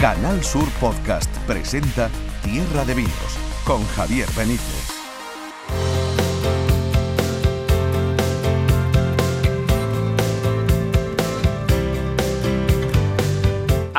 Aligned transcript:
Canal 0.00 0.44
Sur 0.44 0.70
Podcast 0.80 1.28
presenta 1.38 2.08
Tierra 2.44 2.84
de 2.84 2.94
Vinos 2.94 3.36
con 3.64 3.84
Javier 3.84 4.28
Benítez. 4.36 4.98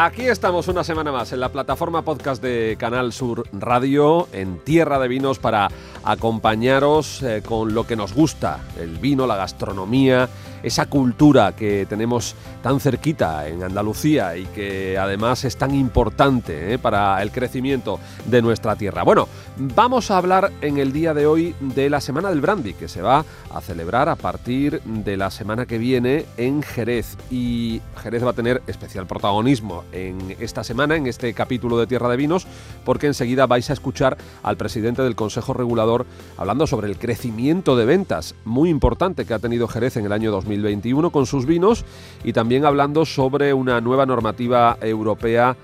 Aquí 0.01 0.27
estamos 0.27 0.69
una 0.69 0.85
semana 0.85 1.11
más 1.11 1.33
en 1.33 1.41
la 1.41 1.51
plataforma 1.51 2.03
podcast 2.03 2.41
de 2.41 2.77
Canal 2.79 3.11
Sur 3.11 3.43
Radio, 3.51 4.29
en 4.31 4.59
Tierra 4.59 4.97
de 4.99 5.09
Vinos, 5.09 5.39
para 5.39 5.67
acompañaros 6.05 7.21
eh, 7.21 7.43
con 7.45 7.73
lo 7.73 7.85
que 7.85 7.97
nos 7.97 8.13
gusta, 8.13 8.61
el 8.79 8.97
vino, 8.99 9.27
la 9.27 9.35
gastronomía, 9.35 10.29
esa 10.63 10.87
cultura 10.87 11.55
que 11.55 11.85
tenemos 11.87 12.35
tan 12.61 12.79
cerquita 12.79 13.47
en 13.47 13.63
Andalucía 13.63 14.37
y 14.37 14.45
que 14.45 14.97
además 14.97 15.45
es 15.45 15.57
tan 15.57 15.73
importante 15.73 16.73
eh, 16.73 16.77
para 16.77 17.21
el 17.21 17.31
crecimiento 17.31 17.99
de 18.25 18.41
nuestra 18.41 18.75
tierra. 18.75 19.03
Bueno, 19.03 19.27
vamos 19.57 20.11
a 20.11 20.17
hablar 20.17 20.51
en 20.61 20.77
el 20.77 20.91
día 20.91 21.13
de 21.13 21.25
hoy 21.25 21.55
de 21.59 21.89
la 21.89 22.01
Semana 22.01 22.29
del 22.29 22.41
Brandy, 22.41 22.73
que 22.73 22.87
se 22.87 23.01
va 23.01 23.25
a 23.53 23.61
celebrar 23.61 24.09
a 24.09 24.15
partir 24.15 24.81
de 24.83 25.17
la 25.17 25.31
semana 25.31 25.65
que 25.65 25.77
viene 25.77 26.25
en 26.37 26.61
Jerez. 26.61 27.17
Y 27.31 27.81
Jerez 28.01 28.25
va 28.25 28.31
a 28.31 28.33
tener 28.33 28.61
especial 28.67 29.07
protagonismo 29.07 29.83
en 29.91 30.35
esta 30.39 30.63
semana, 30.63 30.95
en 30.95 31.07
este 31.07 31.33
capítulo 31.33 31.77
de 31.77 31.87
Tierra 31.87 32.09
de 32.09 32.17
Vinos, 32.17 32.47
porque 32.85 33.07
enseguida 33.07 33.47
vais 33.47 33.69
a 33.69 33.73
escuchar 33.73 34.17
al 34.43 34.57
presidente 34.57 35.01
del 35.01 35.15
Consejo 35.15 35.53
Regulador 35.53 36.05
hablando 36.37 36.67
sobre 36.67 36.87
el 36.87 36.97
crecimiento 36.97 37.75
de 37.75 37.85
ventas 37.85 38.35
muy 38.45 38.69
importante 38.69 39.25
que 39.25 39.33
ha 39.33 39.39
tenido 39.39 39.67
Jerez 39.67 39.97
en 39.97 40.05
el 40.05 40.11
año 40.11 40.31
2021 40.57 41.11
con 41.11 41.25
sus 41.25 41.45
vinos 41.45 41.85
y 42.23 42.33
también 42.33 42.65
hablando 42.65 43.05
sobre 43.05 43.53
una 43.53 43.81
nueva 43.81 44.05
normativa 44.05 44.77
europea 44.81 45.55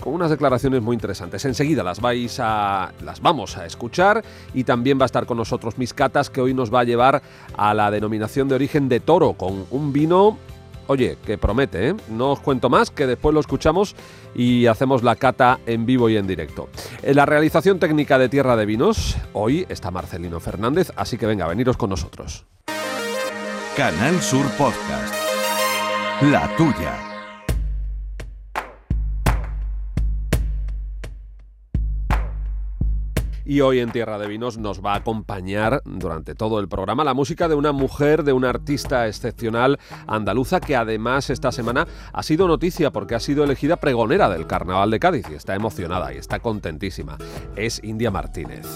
con 0.00 0.14
unas 0.14 0.30
declaraciones 0.30 0.80
muy 0.80 0.94
interesantes. 0.94 1.44
Enseguida 1.44 1.82
las 1.82 2.00
vais 2.00 2.38
a 2.40 2.92
las 3.04 3.20
vamos 3.20 3.56
a 3.56 3.66
escuchar 3.66 4.22
y 4.54 4.64
también 4.64 4.98
va 4.98 5.04
a 5.04 5.06
estar 5.06 5.26
con 5.26 5.36
nosotros 5.36 5.78
Mis 5.78 5.92
Catas 5.92 6.30
que 6.30 6.40
hoy 6.40 6.54
nos 6.54 6.72
va 6.72 6.80
a 6.80 6.84
llevar 6.84 7.22
a 7.56 7.74
la 7.74 7.90
denominación 7.90 8.48
de 8.48 8.54
origen 8.54 8.88
de 8.88 9.00
Toro 9.00 9.32
con 9.32 9.66
un 9.70 9.92
vino 9.92 10.38
Oye, 10.88 11.18
que 11.26 11.36
promete, 11.36 11.90
¿eh? 11.90 11.94
No 12.08 12.32
os 12.32 12.40
cuento 12.40 12.70
más, 12.70 12.90
que 12.90 13.06
después 13.06 13.34
lo 13.34 13.40
escuchamos 13.40 13.94
y 14.34 14.64
hacemos 14.64 15.02
la 15.02 15.16
cata 15.16 15.60
en 15.66 15.84
vivo 15.84 16.08
y 16.08 16.16
en 16.16 16.26
directo. 16.26 16.70
En 17.02 17.14
la 17.14 17.26
realización 17.26 17.78
técnica 17.78 18.18
de 18.18 18.30
Tierra 18.30 18.56
de 18.56 18.64
Vinos, 18.64 19.18
hoy 19.34 19.66
está 19.68 19.90
Marcelino 19.90 20.40
Fernández, 20.40 20.90
así 20.96 21.18
que 21.18 21.26
venga, 21.26 21.46
veniros 21.46 21.76
con 21.76 21.90
nosotros. 21.90 22.46
Canal 23.78 24.20
Sur 24.20 24.44
Podcast. 24.56 25.14
La 26.22 26.50
tuya. 26.56 26.98
Y 33.44 33.60
hoy 33.60 33.78
en 33.78 33.92
Tierra 33.92 34.18
de 34.18 34.26
Vinos 34.26 34.58
nos 34.58 34.84
va 34.84 34.94
a 34.94 34.96
acompañar 34.96 35.80
durante 35.84 36.34
todo 36.34 36.58
el 36.58 36.66
programa 36.66 37.04
la 37.04 37.14
música 37.14 37.46
de 37.46 37.54
una 37.54 37.70
mujer, 37.70 38.24
de 38.24 38.32
una 38.32 38.50
artista 38.50 39.06
excepcional 39.06 39.78
andaluza 40.08 40.58
que 40.58 40.74
además 40.74 41.30
esta 41.30 41.52
semana 41.52 41.86
ha 42.12 42.24
sido 42.24 42.48
noticia 42.48 42.90
porque 42.90 43.14
ha 43.14 43.20
sido 43.20 43.44
elegida 43.44 43.76
pregonera 43.76 44.28
del 44.28 44.48
Carnaval 44.48 44.90
de 44.90 44.98
Cádiz 44.98 45.26
y 45.30 45.34
está 45.34 45.54
emocionada 45.54 46.12
y 46.12 46.16
está 46.16 46.40
contentísima. 46.40 47.16
Es 47.54 47.80
India 47.84 48.10
Martínez. 48.10 48.66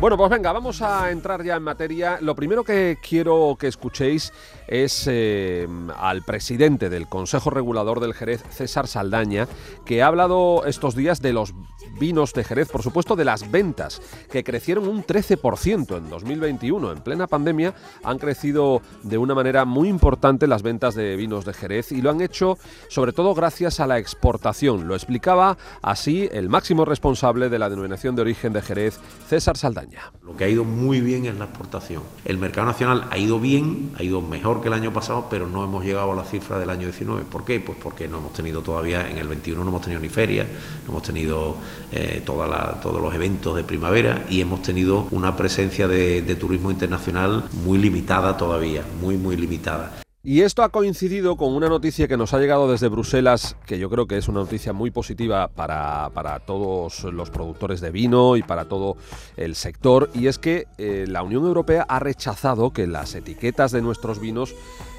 Bueno, 0.00 0.16
pues 0.16 0.30
venga, 0.30 0.50
vamos 0.50 0.80
a 0.80 1.10
entrar 1.10 1.44
ya 1.44 1.56
en 1.56 1.62
materia. 1.62 2.16
Lo 2.22 2.34
primero 2.34 2.64
que 2.64 2.96
quiero 3.06 3.54
que 3.60 3.66
escuchéis 3.66 4.32
es 4.66 5.06
eh, 5.06 5.68
al 5.94 6.22
presidente 6.22 6.88
del 6.88 7.06
Consejo 7.06 7.50
Regulador 7.50 8.00
del 8.00 8.14
Jerez, 8.14 8.42
César 8.48 8.86
Saldaña, 8.86 9.46
que 9.84 10.02
ha 10.02 10.06
hablado 10.06 10.64
estos 10.64 10.96
días 10.96 11.20
de 11.20 11.34
los 11.34 11.52
vinos 12.00 12.32
de 12.32 12.42
Jerez, 12.42 12.68
por 12.68 12.82
supuesto 12.82 13.14
de 13.14 13.24
las 13.24 13.48
ventas, 13.48 14.02
que 14.32 14.42
crecieron 14.42 14.88
un 14.88 15.04
13% 15.04 15.98
en 15.98 16.10
2021. 16.10 16.90
En 16.90 16.98
plena 17.02 17.28
pandemia 17.28 17.74
han 18.02 18.18
crecido 18.18 18.82
de 19.04 19.18
una 19.18 19.34
manera 19.34 19.64
muy 19.64 19.88
importante 19.88 20.48
las 20.48 20.62
ventas 20.62 20.96
de 20.96 21.14
vinos 21.14 21.44
de 21.44 21.52
Jerez 21.52 21.92
y 21.92 22.02
lo 22.02 22.10
han 22.10 22.20
hecho 22.20 22.58
sobre 22.88 23.12
todo 23.12 23.34
gracias 23.34 23.78
a 23.78 23.86
la 23.86 23.98
exportación. 23.98 24.88
Lo 24.88 24.96
explicaba 24.96 25.58
así 25.82 26.28
el 26.32 26.48
máximo 26.48 26.84
responsable 26.84 27.48
de 27.48 27.58
la 27.58 27.68
denominación 27.68 28.16
de 28.16 28.22
origen 28.22 28.52
de 28.52 28.62
Jerez, 28.62 28.98
César 29.28 29.56
Saldaña. 29.56 30.10
Lo 30.24 30.36
que 30.36 30.44
ha 30.44 30.48
ido 30.48 30.64
muy 30.64 31.00
bien 31.00 31.26
es 31.26 31.36
la 31.36 31.44
exportación. 31.44 32.02
El 32.24 32.38
mercado 32.38 32.66
nacional 32.66 33.06
ha 33.10 33.18
ido 33.18 33.38
bien, 33.38 33.92
ha 33.98 34.02
ido 34.02 34.22
mejor 34.22 34.62
que 34.62 34.68
el 34.68 34.74
año 34.74 34.92
pasado, 34.92 35.26
pero 35.28 35.46
no 35.46 35.62
hemos 35.62 35.84
llegado 35.84 36.12
a 36.12 36.16
la 36.16 36.24
cifra 36.24 36.58
del 36.58 36.70
año 36.70 36.86
19. 36.86 37.24
¿Por 37.24 37.44
qué? 37.44 37.60
Pues 37.60 37.76
porque 37.82 38.08
no 38.08 38.18
hemos 38.18 38.32
tenido 38.32 38.62
todavía, 38.62 39.08
en 39.10 39.18
el 39.18 39.28
21 39.28 39.62
no 39.62 39.68
hemos 39.68 39.82
tenido 39.82 40.00
ni 40.00 40.08
ferias, 40.08 40.46
no 40.86 40.92
hemos 40.92 41.02
tenido 41.02 41.56
eh, 41.92 42.22
todos 42.24 43.02
los 43.02 43.14
eventos 43.14 43.56
de 43.56 43.64
primavera 43.64 44.24
y 44.28 44.40
hemos 44.40 44.62
tenido 44.62 45.06
una 45.10 45.36
presencia 45.36 45.88
de 45.88 46.36
turismo 46.36 46.70
internacional 46.70 47.44
muy 47.64 47.78
limitada 47.78 48.36
todavía, 48.36 48.82
muy, 49.00 49.16
muy 49.16 49.36
limitada. 49.36 50.00
Y 50.22 50.42
esto 50.42 50.62
ha 50.62 50.68
coincidido 50.68 51.36
con 51.36 51.54
una 51.54 51.70
noticia 51.70 52.06
que 52.06 52.18
nos 52.18 52.34
ha 52.34 52.38
llegado 52.38 52.70
desde 52.70 52.88
Bruselas, 52.88 53.56
que 53.64 53.78
yo 53.78 53.88
creo 53.88 54.06
que 54.06 54.18
es 54.18 54.28
una 54.28 54.40
noticia 54.40 54.74
muy 54.74 54.90
positiva 54.90 55.48
para, 55.48 56.10
todos 56.46 57.04
los 57.04 57.30
productores 57.30 57.80
de 57.80 57.90
vino 57.90 58.36
y 58.36 58.42
para 58.42 58.66
todo 58.66 58.98
el 59.38 59.54
sector, 59.54 60.10
y 60.12 60.26
es 60.26 60.38
que 60.38 60.66
eh, 60.76 61.06
la 61.08 61.22
Unión 61.22 61.46
Europea 61.46 61.86
ha 61.88 62.00
rechazado 62.00 62.70
que 62.70 62.86
las 62.86 63.14
etiquetas 63.14 63.72
de 63.72 63.80
nuestros 63.80 64.20
vinos 64.20 64.54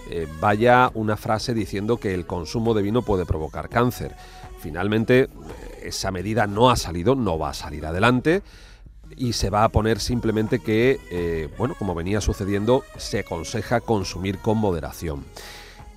eh, 0.10 0.28
vaya 0.40 0.90
una 0.96 1.18
frase 1.18 1.54
diciendo 1.54 1.98
que 1.98 2.16
el 2.16 2.26
consumo 2.26 2.74
de 2.74 2.82
vino 2.82 3.04
puede 3.04 3.28
provocar 3.28 3.70
cáncer. 3.70 4.16
Finalmente, 4.60 5.30
esa 5.84 6.10
medida 6.10 6.48
no 6.48 6.72
ha 6.72 6.76
salido, 6.76 7.14
no 7.14 7.38
va 7.38 7.52
a 7.52 7.54
salir 7.54 7.86
adelante 7.86 8.42
y 9.18 9.34
se 9.34 9.50
va 9.50 9.64
a 9.64 9.70
poner 9.70 10.00
simplemente 10.00 10.60
que, 10.60 11.00
eh, 11.12 11.50
bueno, 11.58 11.76
como 11.78 11.96
venía 11.96 12.22
sucediendo, 12.22 12.84
se 12.98 13.20
aconseja 13.20 13.82
consumir 13.82 14.40
con 14.40 14.58
moderación. 14.58 15.26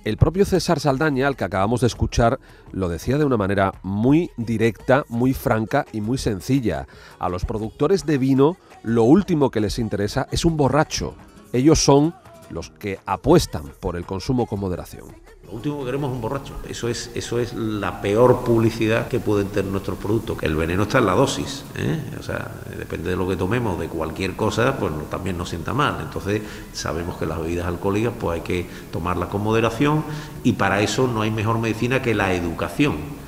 El 0.05 0.17
propio 0.17 0.45
César 0.45 0.79
Saldaña, 0.79 1.25
al 1.25 1.35
que 1.35 1.45
acabamos 1.45 1.81
de 1.81 1.87
escuchar, 1.87 2.39
lo 2.71 2.89
decía 2.89 3.17
de 3.17 3.25
una 3.25 3.37
manera 3.37 3.73
muy 3.81 4.29
directa, 4.37 5.03
muy 5.09 5.33
franca 5.33 5.87
y 5.91 6.01
muy 6.01 6.19
sencilla. 6.19 6.87
A 7.17 7.27
los 7.27 7.43
productores 7.43 8.05
de 8.05 8.19
vino 8.19 8.55
lo 8.83 9.03
último 9.03 9.49
que 9.49 9.61
les 9.61 9.79
interesa 9.79 10.27
es 10.31 10.45
un 10.45 10.57
borracho. 10.57 11.15
Ellos 11.53 11.83
son 11.83 12.13
los 12.51 12.69
que 12.69 12.99
apuestan 13.07 13.63
por 13.79 13.95
el 13.95 14.05
consumo 14.05 14.45
con 14.45 14.59
moderación. 14.59 15.24
Lo 15.47 15.53
último 15.53 15.79
que 15.79 15.85
queremos 15.85 16.09
es 16.09 16.15
un 16.15 16.21
borracho. 16.21 16.55
Eso 16.67 16.87
es, 16.87 17.11
eso 17.13 17.39
es 17.39 17.53
la 17.53 18.01
peor 18.01 18.43
publicidad 18.43 19.07
que 19.07 19.19
pueden 19.19 19.47
tener 19.49 19.71
nuestros 19.71 19.97
productos. 19.97 20.37
El 20.41 20.55
veneno 20.55 20.83
está 20.83 20.97
en 20.97 21.05
la 21.05 21.13
dosis. 21.13 21.63
¿eh? 21.75 21.99
O 22.19 22.23
sea, 22.23 22.51
depende 22.77 23.11
de 23.11 23.15
lo 23.15 23.27
que 23.27 23.35
tomemos, 23.35 23.79
de 23.79 23.87
cualquier 23.87 24.35
cosa, 24.35 24.75
pues 24.77 24.91
también 25.09 25.37
nos 25.37 25.49
sienta 25.49 25.73
mal. 25.73 25.97
Entonces, 26.01 26.41
sabemos 26.73 27.17
que 27.17 27.27
las 27.27 27.39
bebidas 27.39 27.67
alcohólicas 27.67 28.13
pues 28.19 28.39
hay 28.39 28.41
que 28.41 28.67
tomarlas 28.91 29.29
con 29.29 29.43
moderación 29.43 30.03
y 30.43 30.53
para 30.53 30.81
eso 30.81 31.07
no 31.07 31.21
hay 31.21 31.29
mejor 31.29 31.59
medicina 31.59 32.01
que 32.01 32.15
la 32.15 32.33
educación 32.33 33.24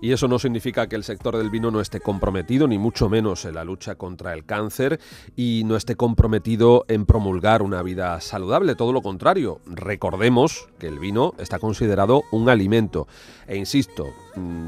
y 0.00 0.12
eso 0.12 0.28
no 0.28 0.38
significa 0.38 0.86
que 0.88 0.96
el 0.96 1.04
sector 1.04 1.36
del 1.36 1.50
vino 1.50 1.70
no 1.70 1.80
esté 1.80 2.00
comprometido, 2.00 2.68
ni 2.68 2.78
mucho 2.78 3.08
menos 3.08 3.44
en 3.44 3.54
la 3.54 3.64
lucha 3.64 3.96
contra 3.96 4.32
el 4.32 4.44
cáncer, 4.44 5.00
y 5.36 5.62
no 5.64 5.76
esté 5.76 5.96
comprometido 5.96 6.84
en 6.88 7.06
promulgar 7.06 7.62
una 7.62 7.82
vida 7.82 8.20
saludable, 8.20 8.74
todo 8.74 8.92
lo 8.92 9.02
contrario. 9.02 9.60
Recordemos 9.66 10.68
que 10.78 10.88
el 10.88 10.98
vino 10.98 11.34
está 11.38 11.58
considerado 11.58 12.22
un 12.30 12.48
alimento. 12.48 13.06
E 13.46 13.56
insisto, 13.56 14.06
mm, 14.36 14.66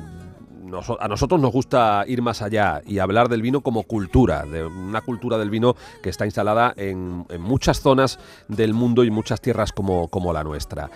a 0.98 1.08
nosotros 1.08 1.40
nos 1.40 1.52
gusta 1.52 2.04
ir 2.06 2.22
más 2.22 2.42
allá 2.42 2.82
y 2.86 2.98
hablar 2.98 3.28
del 3.28 3.42
vino 3.42 3.60
como 3.60 3.82
cultura, 3.84 4.44
de 4.44 4.64
una 4.64 5.00
cultura 5.00 5.38
del 5.38 5.50
vino 5.50 5.74
que 6.02 6.10
está 6.10 6.24
instalada 6.24 6.72
en, 6.76 7.26
muchas 7.38 7.80
zonas 7.80 8.18
del 8.48 8.74
mundo 8.74 9.04
y 9.04 9.10
muchas 9.10 9.40
tierras 9.40 9.72
como, 9.72 10.08
como 10.08 10.32
la 10.32 10.44
nuestra. 10.44 10.90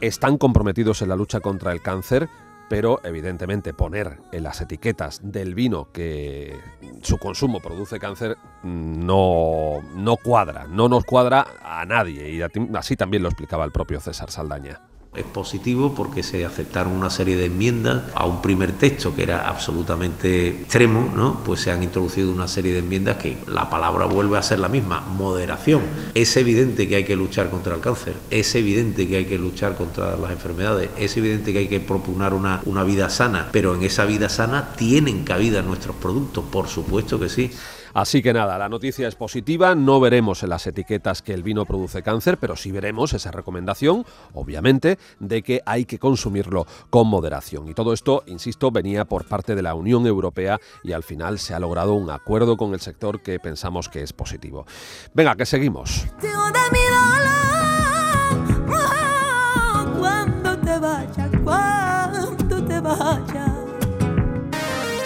Están 0.00 0.38
comprometidos 0.38 1.02
en 1.02 1.08
la 1.08 1.16
lucha 1.16 1.40
contra 1.40 1.72
el 1.72 1.80
cáncer, 1.80 2.28
pero 2.68 3.00
evidentemente 3.04 3.72
poner 3.72 4.18
en 4.32 4.42
las 4.42 4.60
etiquetas 4.60 5.20
del 5.22 5.54
vino 5.54 5.90
que 5.92 6.58
su 7.02 7.18
consumo 7.18 7.60
produce 7.60 7.98
cáncer 7.98 8.36
no, 8.62 9.80
no 9.94 10.16
cuadra, 10.16 10.66
no 10.66 10.88
nos 10.88 11.04
cuadra 11.04 11.46
a 11.62 11.84
nadie 11.84 12.30
y 12.30 12.42
así 12.42 12.96
también 12.96 13.22
lo 13.22 13.28
explicaba 13.28 13.64
el 13.64 13.72
propio 13.72 14.00
César 14.00 14.30
Saldaña. 14.30 14.80
Es 15.14 15.24
positivo 15.24 15.94
porque 15.94 16.22
se 16.22 16.44
aceptaron 16.44 16.92
una 16.92 17.10
serie 17.10 17.36
de 17.36 17.46
enmiendas 17.46 18.02
a 18.14 18.26
un 18.26 18.42
primer 18.42 18.72
texto 18.72 19.14
que 19.14 19.22
era 19.22 19.48
absolutamente 19.48 20.48
extremo, 20.48 21.12
¿no? 21.14 21.40
Pues 21.44 21.60
se 21.60 21.70
han 21.70 21.82
introducido 21.82 22.32
una 22.32 22.48
serie 22.48 22.72
de 22.72 22.80
enmiendas 22.80 23.16
que 23.18 23.38
la 23.46 23.70
palabra 23.70 24.06
vuelve 24.06 24.38
a 24.38 24.42
ser 24.42 24.58
la 24.58 24.68
misma, 24.68 25.00
moderación. 25.00 25.82
Es 26.14 26.36
evidente 26.36 26.88
que 26.88 26.96
hay 26.96 27.04
que 27.04 27.16
luchar 27.16 27.48
contra 27.50 27.74
el 27.74 27.80
cáncer, 27.80 28.14
es 28.30 28.54
evidente 28.54 29.06
que 29.06 29.16
hay 29.18 29.24
que 29.26 29.38
luchar 29.38 29.76
contra 29.76 30.16
las 30.16 30.32
enfermedades, 30.32 30.90
es 30.98 31.16
evidente 31.16 31.52
que 31.52 31.60
hay 31.60 31.68
que 31.68 31.80
propugnar 31.80 32.34
una, 32.34 32.60
una 32.64 32.82
vida 32.82 33.08
sana, 33.08 33.50
pero 33.52 33.74
en 33.74 33.82
esa 33.82 34.04
vida 34.04 34.28
sana 34.28 34.74
tienen 34.76 35.24
cabida 35.24 35.62
nuestros 35.62 35.96
productos, 35.96 36.44
por 36.50 36.68
supuesto 36.68 37.20
que 37.20 37.28
sí. 37.28 37.50
Así 37.94 38.22
que 38.22 38.32
nada, 38.32 38.58
la 38.58 38.68
noticia 38.68 39.06
es 39.06 39.14
positiva, 39.14 39.76
no 39.76 40.00
veremos 40.00 40.42
en 40.42 40.50
las 40.50 40.66
etiquetas 40.66 41.22
que 41.22 41.32
el 41.32 41.44
vino 41.44 41.64
produce 41.64 42.02
cáncer, 42.02 42.38
pero 42.38 42.56
sí 42.56 42.72
veremos 42.72 43.12
esa 43.12 43.30
recomendación, 43.30 44.04
obviamente, 44.32 44.98
de 45.20 45.42
que 45.42 45.62
hay 45.64 45.84
que 45.84 46.00
consumirlo 46.00 46.66
con 46.90 47.06
moderación. 47.06 47.68
Y 47.68 47.74
todo 47.74 47.92
esto, 47.92 48.24
insisto, 48.26 48.72
venía 48.72 49.04
por 49.04 49.26
parte 49.26 49.54
de 49.54 49.62
la 49.62 49.74
Unión 49.74 50.06
Europea 50.06 50.58
y 50.82 50.92
al 50.92 51.04
final 51.04 51.38
se 51.38 51.54
ha 51.54 51.60
logrado 51.60 51.94
un 51.94 52.10
acuerdo 52.10 52.56
con 52.56 52.74
el 52.74 52.80
sector 52.80 53.22
que 53.22 53.38
pensamos 53.38 53.88
que 53.88 54.02
es 54.02 54.12
positivo. 54.12 54.66
Venga, 55.14 55.36
que 55.36 55.46
seguimos. 55.46 56.04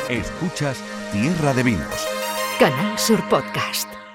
Escuchas 0.09 0.83
Tierra 1.13 1.53
de 1.53 1.63
Vinos. 1.63 2.09
Canal 2.59 2.99
Sur 2.99 3.23
Podcast. 3.29 4.08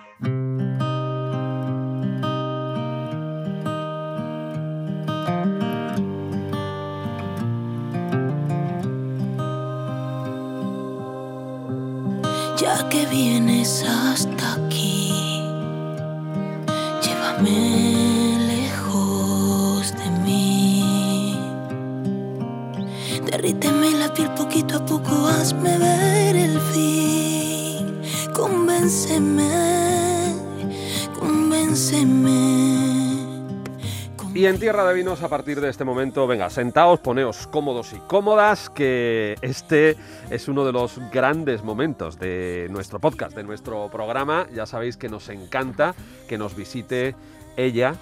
En 34.54 34.60
Tierra 34.60 34.88
de 34.88 34.94
Vinos, 34.94 35.24
a 35.24 35.30
partir 35.30 35.60
de 35.62 35.70
este 35.70 35.84
momento, 35.84 36.28
venga, 36.28 36.48
sentaos, 36.50 37.00
poneos 37.00 37.48
cómodos 37.48 37.92
y 37.94 37.98
cómodas, 37.98 38.70
que 38.70 39.36
este 39.42 39.96
es 40.30 40.48
uno 40.48 40.64
de 40.64 40.72
los 40.72 41.00
grandes 41.12 41.64
momentos 41.64 42.20
de 42.20 42.68
nuestro 42.70 43.00
podcast, 43.00 43.36
de 43.36 43.44
nuestro 43.44 43.90
programa. 43.90 44.48
Ya 44.54 44.68
sabéis 44.68 44.96
que 44.96 45.10
nos 45.10 45.30
encanta 45.30 45.96
que 46.28 46.38
nos 46.38 46.56
visite 46.56 47.16
ella, 47.58 47.96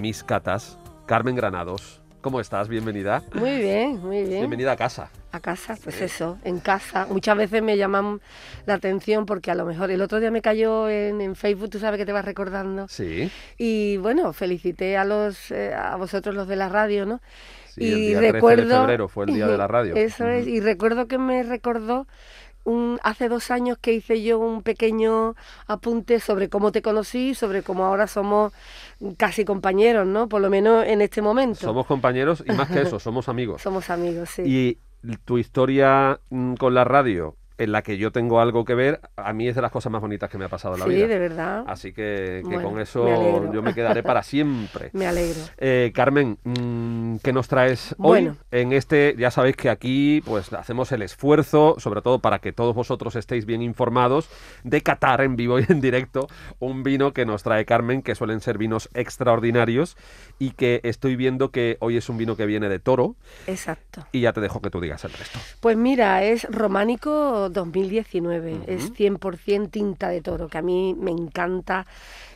mis 0.00 0.24
catas, 0.24 0.76
Carmen 1.06 1.36
Granados. 1.36 2.00
¿Cómo 2.20 2.40
estás? 2.40 2.68
Bienvenida. 2.68 3.22
Muy 3.34 3.58
bien, 3.58 4.00
muy 4.00 4.24
bien. 4.24 4.40
Bienvenida 4.40 4.72
a 4.72 4.76
casa. 4.76 5.10
A 5.32 5.40
casa, 5.40 5.78
pues 5.82 6.00
eso, 6.02 6.38
en 6.44 6.60
casa. 6.60 7.06
Muchas 7.08 7.36
veces 7.36 7.62
me 7.62 7.78
llaman 7.78 8.20
la 8.66 8.74
atención 8.74 9.24
porque 9.24 9.50
a 9.50 9.54
lo 9.54 9.64
mejor 9.64 9.90
el 9.90 10.02
otro 10.02 10.20
día 10.20 10.30
me 10.30 10.42
cayó 10.42 10.90
en, 10.90 11.22
en 11.22 11.34
Facebook, 11.34 11.70
tú 11.70 11.78
sabes 11.78 11.98
que 11.98 12.04
te 12.04 12.12
vas 12.12 12.24
recordando. 12.24 12.86
Sí. 12.88 13.30
Y 13.56 13.96
bueno, 13.96 14.32
felicité 14.34 14.98
a 14.98 15.04
los 15.04 15.50
eh, 15.50 15.72
a 15.74 15.96
vosotros 15.96 16.34
los 16.34 16.48
de 16.48 16.56
la 16.56 16.68
radio, 16.68 17.06
¿no? 17.06 17.20
Sí, 17.74 18.12
el 18.12 18.20
día 18.20 18.32
13 18.32 18.56
de 18.56 18.66
febrero 18.66 19.08
fue 19.08 19.24
el 19.24 19.34
día 19.34 19.46
de 19.46 19.56
la 19.56 19.66
radio. 19.66 19.96
Eso 19.96 20.26
es, 20.26 20.46
y 20.46 20.60
recuerdo 20.60 21.08
que 21.08 21.16
me 21.16 21.42
recordó 21.42 22.06
un, 22.64 23.00
hace 23.02 23.28
dos 23.28 23.50
años 23.50 23.78
que 23.78 23.92
hice 23.92 24.22
yo 24.22 24.38
un 24.38 24.62
pequeño 24.62 25.34
apunte 25.66 26.20
sobre 26.20 26.48
cómo 26.48 26.72
te 26.72 26.82
conocí, 26.82 27.34
sobre 27.34 27.62
cómo 27.62 27.84
ahora 27.84 28.06
somos 28.06 28.52
casi 29.16 29.44
compañeros, 29.44 30.06
¿no? 30.06 30.28
Por 30.28 30.42
lo 30.42 30.50
menos 30.50 30.84
en 30.86 31.00
este 31.00 31.22
momento. 31.22 31.60
Somos 31.60 31.86
compañeros 31.86 32.44
y 32.46 32.52
más 32.52 32.68
que 32.68 32.82
eso, 32.82 32.98
somos 33.00 33.28
amigos. 33.28 33.62
Somos 33.62 33.90
amigos, 33.90 34.30
sí. 34.30 34.42
Y 34.42 34.78
tu 35.24 35.38
historia 35.38 36.20
mm, 36.30 36.54
con 36.54 36.74
la 36.74 36.84
radio, 36.84 37.36
en 37.62 37.70
la 37.72 37.82
que 37.82 37.96
yo 37.96 38.10
tengo 38.10 38.40
algo 38.40 38.64
que 38.64 38.74
ver, 38.74 39.00
a 39.16 39.32
mí 39.32 39.46
es 39.46 39.54
de 39.54 39.62
las 39.62 39.70
cosas 39.70 39.92
más 39.92 40.00
bonitas 40.00 40.28
que 40.28 40.36
me 40.36 40.44
ha 40.44 40.48
pasado 40.48 40.74
en 40.74 40.80
la 40.80 40.86
sí, 40.86 40.94
vida. 40.94 41.06
de 41.06 41.18
verdad. 41.18 41.64
Así 41.66 41.92
que, 41.92 42.40
que 42.42 42.42
Bueno, 42.42 42.70
con 42.70 42.80
eso 42.80 43.52
yo 43.52 43.62
me 43.62 43.72
quedaré 43.72 44.02
para 44.02 44.22
siempre. 44.22 44.90
Me 44.92 45.06
alegro. 45.06 45.40
Eh, 45.58 45.92
Carmen, 45.94 46.38
mm, 46.42 47.16
¿qué 47.22 47.32
nos 47.32 47.48
traes 47.48 47.94
hoy? 47.98 48.22
Bueno. 48.22 48.36
En 48.50 48.72
este, 48.72 49.14
ya 49.16 49.30
sabéis 49.30 49.56
que 49.56 49.70
aquí 49.70 50.22
pues 50.24 50.52
hacemos 50.52 50.90
el 50.92 51.02
esfuerzo, 51.02 51.76
sobre 51.78 52.02
todo 52.02 52.18
para 52.18 52.40
que 52.40 52.52
todos 52.52 52.74
vosotros 52.74 53.16
estéis 53.16 53.46
bien 53.46 53.62
informados, 53.62 54.28
de 54.64 54.80
catar 54.82 55.20
en 55.20 55.36
vivo 55.36 55.60
y 55.60 55.64
en 55.68 55.80
directo 55.80 56.26
un 56.58 56.82
vino 56.82 57.12
que 57.12 57.24
nos 57.24 57.42
trae 57.42 57.64
Carmen, 57.64 58.02
que 58.02 58.14
suelen 58.14 58.40
ser 58.40 58.58
vinos 58.58 58.88
extraordinarios 58.94 59.96
y 60.38 60.50
que 60.50 60.80
estoy 60.82 61.16
viendo 61.16 61.50
que 61.50 61.76
hoy 61.80 61.96
es 61.96 62.08
un 62.08 62.18
vino 62.18 62.36
que 62.36 62.46
viene 62.46 62.68
de 62.68 62.78
Toro 62.78 63.14
Exacto. 63.46 64.04
y 64.10 64.20
ya 64.20 64.32
te 64.32 64.40
dejo 64.40 64.60
que 64.60 64.70
tú 64.70 64.80
digas 64.80 65.04
el 65.04 65.12
resto. 65.12 65.38
Pues 65.60 65.76
mira, 65.76 66.24
es 66.24 66.44
Románico 66.50 67.50
2019, 67.52 68.60
es 68.66 68.92
100% 68.92 69.70
tinta 69.70 70.08
de 70.08 70.20
toro, 70.20 70.48
que 70.48 70.58
a 70.58 70.62
mí 70.62 70.94
me 70.98 71.10
encanta 71.10 71.86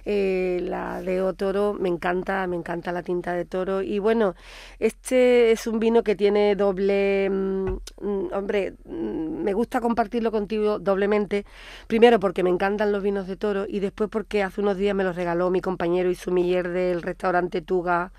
eh, 0.08 0.60
la 0.62 1.02
de 1.02 1.20
O 1.20 1.34
Toro, 1.34 1.74
me 1.74 1.88
encanta, 1.88 2.46
me 2.46 2.54
encanta 2.56 2.92
la 2.92 3.02
tinta 3.02 3.32
de 3.32 3.44
toro. 3.44 3.82
Y 3.82 3.98
bueno, 3.98 4.36
este 4.78 5.50
es 5.50 5.66
un 5.66 5.80
vino 5.80 6.04
que 6.04 6.14
tiene 6.14 6.54
doble, 6.54 7.28
mm, 7.28 7.66
mm, 8.00 8.32
hombre, 8.32 8.74
mm, 8.84 9.42
me 9.42 9.52
gusta 9.52 9.80
compartirlo 9.80 10.30
contigo 10.30 10.78
doblemente, 10.78 11.44
primero 11.88 12.20
porque 12.20 12.44
me 12.44 12.50
encantan 12.50 12.92
los 12.92 13.02
vinos 13.02 13.26
de 13.26 13.36
toro 13.36 13.66
y 13.68 13.80
después 13.80 14.08
porque 14.08 14.44
hace 14.44 14.60
unos 14.60 14.76
días 14.76 14.94
me 14.94 15.04
los 15.04 15.16
regaló 15.16 15.50
mi 15.50 15.60
compañero 15.60 16.08
y 16.10 16.14
sumiller 16.14 16.68
del 16.68 17.02
restaurante 17.02 17.60
Tuga. 17.60 18.12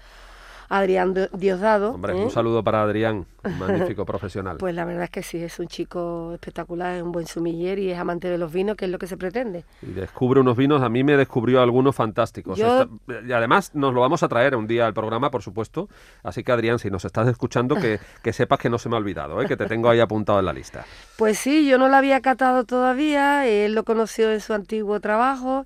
Adrián 0.69 1.13
Di- 1.13 1.27
Diosdado. 1.33 1.91
Hombre, 1.91 2.13
¿eh? 2.13 2.23
un 2.23 2.29
saludo 2.31 2.63
para 2.63 2.81
Adrián, 2.83 3.25
un 3.43 3.59
magnífico 3.59 4.05
profesional. 4.05 4.57
Pues 4.57 4.75
la 4.75 4.85
verdad 4.85 5.05
es 5.05 5.09
que 5.09 5.23
sí, 5.23 5.37
es 5.41 5.59
un 5.59 5.67
chico 5.67 6.31
espectacular, 6.33 6.95
es 6.95 7.03
un 7.03 7.11
buen 7.11 7.25
sumiller 7.27 7.79
y 7.79 7.91
es 7.91 7.97
amante 7.99 8.27
de 8.29 8.37
los 8.37 8.51
vinos, 8.51 8.75
que 8.75 8.85
es 8.85 8.91
lo 8.91 8.99
que 8.99 9.07
se 9.07 9.17
pretende. 9.17 9.63
Y 9.81 9.87
descubre 9.91 10.39
unos 10.41 10.57
vinos, 10.57 10.81
a 10.81 10.89
mí 10.89 11.03
me 11.03 11.15
descubrió 11.17 11.61
algunos 11.61 11.95
fantásticos. 11.95 12.57
Yo- 12.57 12.81
Esta- 12.81 13.21
y 13.27 13.31
además 13.31 13.71
nos 13.73 13.93
lo 13.93 14.01
vamos 14.01 14.23
a 14.23 14.27
traer 14.27 14.55
un 14.55 14.67
día 14.67 14.85
al 14.87 14.93
programa, 14.93 15.31
por 15.31 15.41
supuesto. 15.41 15.87
Así 16.23 16.43
que 16.43 16.51
Adrián, 16.51 16.79
si 16.79 16.89
nos 16.91 17.05
estás 17.05 17.27
escuchando, 17.27 17.75
que, 17.75 17.99
que 18.23 18.33
sepas 18.33 18.59
que 18.59 18.69
no 18.69 18.77
se 18.77 18.89
me 18.89 18.95
ha 18.95 18.99
olvidado, 18.99 19.41
¿eh? 19.41 19.47
que 19.47 19.55
te 19.57 19.65
tengo 19.67 19.89
ahí 19.89 19.99
apuntado 19.99 20.39
en 20.39 20.45
la 20.45 20.53
lista. 20.53 20.85
Pues 21.17 21.37
sí, 21.39 21.67
yo 21.67 21.77
no 21.77 21.87
lo 21.87 21.95
había 21.95 22.21
catado 22.21 22.65
todavía, 22.65 23.47
él 23.47 23.73
lo 23.73 23.83
conoció 23.83 24.31
en 24.31 24.41
su 24.41 24.53
antiguo 24.53 24.99
trabajo 24.99 25.65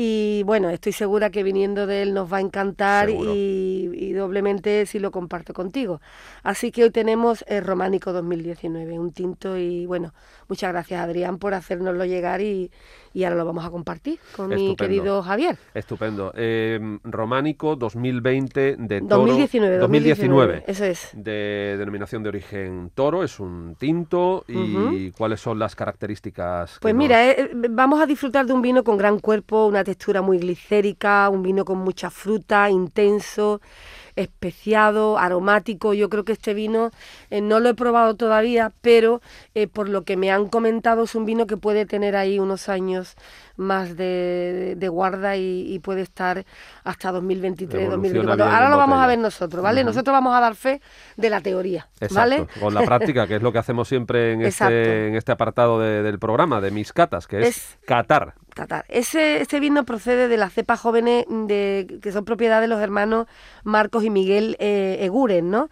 y 0.00 0.44
bueno, 0.44 0.70
estoy 0.70 0.92
segura 0.92 1.30
que 1.30 1.42
viniendo 1.42 1.88
de 1.88 2.02
él 2.02 2.14
nos 2.14 2.32
va 2.32 2.36
a 2.36 2.40
encantar 2.40 3.10
y, 3.10 3.90
y 3.92 4.12
doblemente 4.12 4.86
si 4.86 5.00
lo 5.00 5.10
comparto 5.10 5.52
contigo. 5.52 6.00
Así 6.44 6.70
que 6.70 6.84
hoy 6.84 6.90
tenemos 6.90 7.44
el 7.48 7.64
Románico 7.64 8.12
2019, 8.12 8.96
un 8.96 9.10
tinto 9.10 9.56
y 9.56 9.86
bueno, 9.86 10.14
muchas 10.46 10.70
gracias 10.70 11.00
Adrián 11.00 11.38
por 11.38 11.52
hacérnoslo 11.52 12.04
llegar 12.04 12.40
y, 12.40 12.70
y 13.12 13.24
ahora 13.24 13.36
lo 13.36 13.44
vamos 13.44 13.64
a 13.64 13.70
compartir 13.70 14.20
con 14.36 14.50
mi 14.50 14.76
querido 14.76 15.22
Javier. 15.22 15.58
Estupendo. 15.74 16.32
Eh, 16.36 16.78
Románico 17.02 17.74
2020 17.74 18.76
de 18.78 19.00
Toro. 19.00 19.26
2019, 19.26 19.78
2019. 19.78 20.64
eso 20.66 20.84
es. 20.84 21.10
De 21.14 21.76
denominación 21.76 22.22
de 22.22 22.28
origen 22.28 22.92
Toro, 22.94 23.24
es 23.24 23.40
un 23.40 23.74
tinto. 23.76 24.44
¿Y 24.46 25.10
cuáles 25.12 25.40
son 25.40 25.58
las 25.58 25.74
características? 25.74 26.78
Pues 26.80 26.94
mira, 26.94 27.28
eh, 27.28 27.36
eh, 27.40 27.50
vamos 27.70 28.00
a 28.00 28.06
disfrutar 28.06 28.46
de 28.46 28.52
un 28.52 28.62
vino 28.62 28.84
con 28.84 28.96
gran 28.96 29.18
cuerpo, 29.18 29.66
una 29.66 29.82
textura 29.88 30.20
muy 30.20 30.36
glicérica, 30.38 31.30
un 31.30 31.42
vino 31.42 31.64
con 31.64 31.78
mucha 31.78 32.10
fruta, 32.10 32.68
intenso, 32.68 33.62
especiado, 34.16 35.16
aromático. 35.18 35.94
Yo 35.94 36.10
creo 36.10 36.24
que 36.24 36.32
este 36.32 36.52
vino 36.52 36.90
eh, 37.30 37.40
no 37.40 37.58
lo 37.60 37.70
he 37.70 37.74
probado 37.74 38.14
todavía, 38.14 38.72
pero 38.82 39.22
eh, 39.54 39.66
por 39.66 39.88
lo 39.88 40.02
que 40.02 40.16
me 40.18 40.30
han 40.30 40.48
comentado 40.48 41.04
es 41.04 41.14
un 41.14 41.24
vino 41.24 41.46
que 41.46 41.56
puede 41.56 41.86
tener 41.86 42.16
ahí 42.16 42.38
unos 42.38 42.68
años 42.68 43.14
más 43.56 43.96
de, 43.96 44.74
de 44.76 44.88
guarda 44.88 45.36
y, 45.36 45.72
y 45.72 45.78
puede 45.78 46.02
estar 46.02 46.44
hasta 46.84 47.10
2023, 47.12 47.74
Evoluciona 47.86 47.96
2024. 47.96 48.44
bien 48.44 48.54
Ahora 48.56 48.68
lo 48.70 48.76
vamos 48.76 48.98
a 49.02 49.06
ver 49.06 49.18
nosotros, 49.18 49.62
¿vale? 49.62 49.82
Nosotros 49.84 50.12
vamos 50.12 50.34
a 50.34 50.40
dar 50.40 50.54
fe 50.54 50.80
de 51.16 51.30
la 51.30 51.40
teoría, 51.40 51.88
Exacto, 52.00 52.14
¿vale? 52.20 52.46
con 52.60 52.74
la 52.74 52.82
práctica, 52.82 53.26
que 53.26 53.36
es 53.36 53.42
lo 53.42 53.52
que 53.52 53.58
hacemos 53.58 53.88
siempre 53.88 54.32
en 54.34 54.42
este, 54.42 55.08
en 55.08 55.14
este 55.16 55.32
apartado 55.32 55.80
de- 55.80 56.02
del 56.02 56.18
programa, 56.18 56.60
de 56.60 56.70
mis 56.72 56.92
catas, 56.92 57.26
que 57.26 57.40
es, 57.40 57.48
Es- 57.48 57.78
catar. 57.86 58.34
Ese, 58.88 59.40
este 59.40 59.60
vino 59.60 59.84
procede 59.84 60.28
de 60.28 60.36
las 60.36 60.52
cepas 60.52 60.80
jóvenes 60.80 61.26
de, 61.28 61.98
que 62.02 62.12
son 62.12 62.24
propiedad 62.24 62.60
de 62.60 62.68
los 62.68 62.80
hermanos 62.80 63.26
Marcos 63.64 64.04
y 64.04 64.10
Miguel 64.10 64.56
eh, 64.58 64.98
Eguren, 65.00 65.50
¿no? 65.50 65.68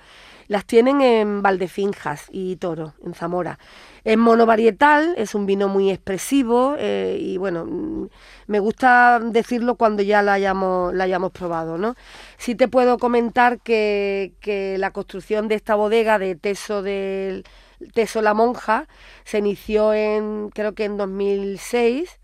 Las 0.48 0.64
tienen 0.64 1.00
en 1.00 1.42
Valdefinjas 1.42 2.26
y 2.30 2.54
Toro, 2.56 2.94
en 3.04 3.14
Zamora. 3.14 3.58
Es 4.04 4.16
monovarietal, 4.16 5.14
es 5.16 5.34
un 5.34 5.44
vino 5.44 5.66
muy 5.66 5.90
expresivo 5.90 6.76
eh, 6.78 7.18
y 7.20 7.36
bueno, 7.36 7.64
mm, 7.66 8.08
me 8.46 8.60
gusta 8.60 9.18
decirlo 9.20 9.74
cuando 9.74 10.02
ya 10.04 10.22
la 10.22 10.34
hayamos, 10.34 10.94
la 10.94 11.04
hayamos 11.04 11.32
probado, 11.32 11.78
¿no? 11.78 11.96
Sí 12.38 12.54
te 12.54 12.68
puedo 12.68 12.98
comentar 12.98 13.58
que, 13.60 14.34
que 14.40 14.78
la 14.78 14.92
construcción 14.92 15.48
de 15.48 15.56
esta 15.56 15.74
bodega 15.74 16.20
de 16.20 16.36
Teso 16.36 16.82
del 16.82 17.44
Teso 17.92 18.22
La 18.22 18.32
Monja 18.32 18.86
se 19.24 19.38
inició 19.38 19.92
en, 19.92 20.50
creo 20.50 20.74
que 20.74 20.84
en 20.84 20.96
2006 20.96 22.20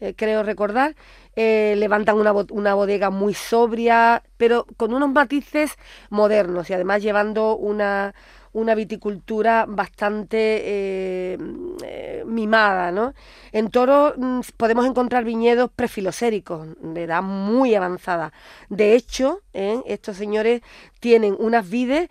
eh, 0.00 0.14
creo 0.16 0.42
recordar, 0.42 0.94
eh, 1.36 1.74
levantan 1.78 2.16
una, 2.16 2.32
una 2.32 2.74
bodega 2.74 3.10
muy 3.10 3.34
sobria, 3.34 4.22
pero 4.36 4.66
con 4.76 4.94
unos 4.94 5.10
matices 5.10 5.76
modernos 6.10 6.70
y 6.70 6.74
además 6.74 7.02
llevando 7.02 7.56
una, 7.56 8.14
una 8.56 8.74
viticultura 8.74 9.66
bastante 9.68 10.38
eh, 10.64 11.38
eh, 11.84 12.24
mimada, 12.26 12.90
¿no? 12.90 13.12
En 13.52 13.70
Toro 13.70 14.14
mm, 14.16 14.40
podemos 14.56 14.86
encontrar 14.86 15.24
viñedos 15.24 15.70
prefiloséricos 15.76 16.68
de 16.80 17.02
edad 17.02 17.22
muy 17.22 17.74
avanzada. 17.74 18.32
De 18.70 18.94
hecho, 18.94 19.42
estos 19.52 20.16
señores 20.16 20.62
tienen 21.00 21.36
unas 21.38 21.68
vides 21.68 22.08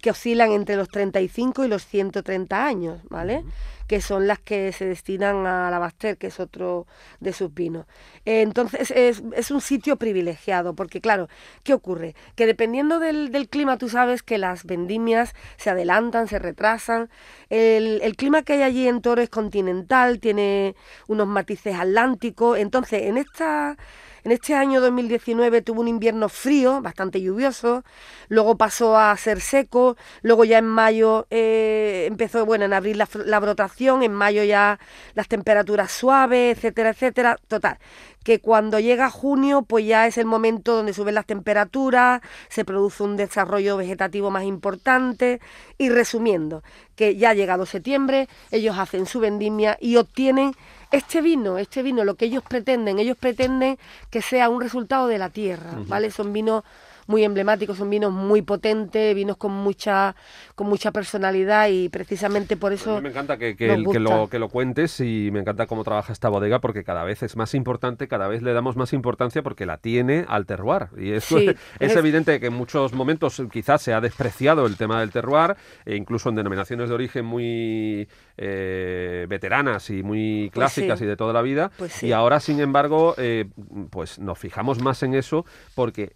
que 0.00 0.10
oscilan 0.10 0.52
entre 0.52 0.76
los 0.76 0.88
35 0.88 1.64
y 1.64 1.68
los 1.68 1.84
130 1.86 2.64
años, 2.64 3.00
¿vale? 3.08 3.44
Que 3.90 4.00
son 4.00 4.28
las 4.28 4.38
que 4.38 4.70
se 4.70 4.84
destinan 4.84 5.48
al 5.48 5.74
Abaster, 5.74 6.16
que 6.16 6.28
es 6.28 6.38
otro 6.38 6.86
de 7.18 7.32
sus 7.32 7.52
vinos. 7.52 7.86
Entonces 8.24 8.92
es, 8.92 9.20
es 9.34 9.50
un 9.50 9.60
sitio 9.60 9.96
privilegiado, 9.96 10.76
porque 10.76 11.00
claro, 11.00 11.28
¿qué 11.64 11.74
ocurre? 11.74 12.14
Que 12.36 12.46
dependiendo 12.46 13.00
del, 13.00 13.32
del 13.32 13.48
clima, 13.48 13.78
tú 13.78 13.88
sabes 13.88 14.22
que 14.22 14.38
las 14.38 14.62
vendimias 14.62 15.34
se 15.56 15.70
adelantan, 15.70 16.28
se 16.28 16.38
retrasan. 16.38 17.10
El, 17.48 18.00
el 18.04 18.14
clima 18.14 18.42
que 18.42 18.52
hay 18.52 18.62
allí 18.62 18.86
en 18.86 19.02
Toro 19.02 19.22
es 19.22 19.28
continental, 19.28 20.20
tiene 20.20 20.76
unos 21.08 21.26
matices 21.26 21.74
atlánticos. 21.74 22.58
Entonces, 22.58 23.02
en 23.02 23.16
esta 23.16 23.76
en 24.24 24.32
este 24.32 24.54
año 24.54 24.80
2019 24.80 25.62
tuvo 25.62 25.80
un 25.80 25.88
invierno 25.88 26.28
frío, 26.28 26.80
bastante 26.82 27.20
lluvioso, 27.20 27.84
luego 28.28 28.56
pasó 28.56 28.96
a 28.98 29.16
ser 29.16 29.40
seco, 29.40 29.96
luego 30.22 30.44
ya 30.44 30.58
en 30.58 30.66
mayo 30.66 31.26
eh, 31.30 32.06
empezó, 32.08 32.44
bueno, 32.46 32.64
en 32.64 32.72
abril 32.72 32.98
la, 32.98 33.08
la 33.24 33.40
brotación, 33.40 34.02
en 34.02 34.12
mayo 34.12 34.44
ya 34.44 34.78
las 35.14 35.28
temperaturas 35.28 35.90
suaves, 35.92 36.56
etcétera, 36.56 36.90
etcétera. 36.90 37.36
Total, 37.48 37.78
que 38.22 38.38
cuando 38.38 38.78
llega 38.78 39.10
junio, 39.10 39.62
pues 39.62 39.86
ya 39.86 40.06
es 40.06 40.18
el 40.18 40.26
momento 40.26 40.74
donde 40.74 40.92
suben 40.92 41.14
las 41.14 41.26
temperaturas, 41.26 42.20
se 42.48 42.64
produce 42.64 43.02
un 43.02 43.16
desarrollo 43.16 43.76
vegetativo 43.76 44.30
más 44.30 44.44
importante. 44.44 45.40
Y 45.78 45.88
resumiendo, 45.88 46.62
que 46.96 47.16
ya 47.16 47.30
ha 47.30 47.34
llegado 47.34 47.64
septiembre, 47.64 48.28
ellos 48.50 48.78
hacen 48.78 49.06
su 49.06 49.20
vendimia 49.20 49.78
y 49.80 49.96
obtienen 49.96 50.52
este 50.90 51.22
vino, 51.22 51.56
este 51.58 51.82
vino, 51.82 52.04
lo 52.04 52.16
que 52.16 52.26
ellos 52.26 52.42
pretenden, 52.46 52.98
ellos 52.98 53.16
pretenden 53.16 53.78
que 54.10 54.22
sea 54.22 54.48
un 54.48 54.60
resultado 54.60 55.06
de 55.06 55.18
la 55.18 55.30
tierra, 55.30 55.70
¿vale? 55.86 56.10
Son 56.10 56.32
vinos 56.32 56.64
muy 57.10 57.24
emblemáticos, 57.24 57.76
son 57.76 57.90
vinos 57.90 58.12
muy 58.12 58.40
potentes, 58.42 59.14
vinos 59.14 59.36
con 59.36 59.50
mucha, 59.52 60.14
con 60.54 60.68
mucha 60.68 60.92
personalidad 60.92 61.68
y 61.68 61.88
precisamente 61.88 62.56
por 62.56 62.70
A 62.72 62.76
eso 62.76 62.96
mí 62.96 63.02
me 63.02 63.08
encanta 63.10 63.36
que, 63.36 63.56
que 63.56 63.68
nos 63.68 63.78
el- 63.78 63.86
que 63.92 63.98
lo, 63.98 64.28
que 64.28 64.38
lo 64.38 64.48
cuentes 64.48 65.00
y 65.00 65.30
me 65.32 65.40
encanta 65.40 65.66
cómo 65.66 65.82
trabaja 65.84 66.12
esta 66.12 66.28
bodega 66.28 66.60
porque 66.60 66.84
cada 66.84 67.02
vez 67.04 67.22
es 67.22 67.36
más 67.36 67.54
importante, 67.54 68.06
cada 68.08 68.28
vez 68.28 68.42
le 68.42 68.52
damos 68.52 68.76
más 68.76 68.92
importancia 68.92 69.42
porque 69.42 69.66
la 69.66 69.76
tiene 69.78 70.24
al 70.28 70.46
terroir. 70.46 70.86
Y 70.96 71.10
eso 71.12 71.38
Sí, 71.38 71.48
es, 71.48 71.56
es- 71.90 71.96
evidente 71.96 72.38
que 72.40 72.46
en 72.46 72.54
muchos 72.54 72.92
momentos 72.92 73.42
quizás 73.52 73.82
se 73.82 73.92
ha 73.92 74.00
despreciado 74.00 74.64
el 74.66 74.76
tema 74.76 75.00
del 75.00 75.10
terroir, 75.10 75.56
e 75.84 75.96
incluso 75.96 76.28
en 76.28 76.36
denominaciones 76.36 76.88
de 76.88 76.94
origen 76.94 77.24
muy 77.26 78.08
eh, 78.36 79.26
veteranas 79.28 79.90
y 79.90 80.02
muy 80.02 80.50
Pues 80.52 80.52
clásicas 80.72 80.98
sí. 80.98 81.04
y 81.04 81.08
de 81.08 81.16
toda 81.16 81.32
la 81.32 81.42
vida. 81.42 81.70
Pues 81.76 81.92
sí. 81.92 82.06
Y 82.06 82.12
ahora, 82.12 82.40
sin 82.40 82.60
embargo, 82.60 83.14
eh, 83.18 83.46
pues 83.90 84.18
nos 84.18 84.38
fijamos 84.38 84.80
más 84.80 85.02
en 85.02 85.14
eso 85.14 85.44
porque 85.74 86.12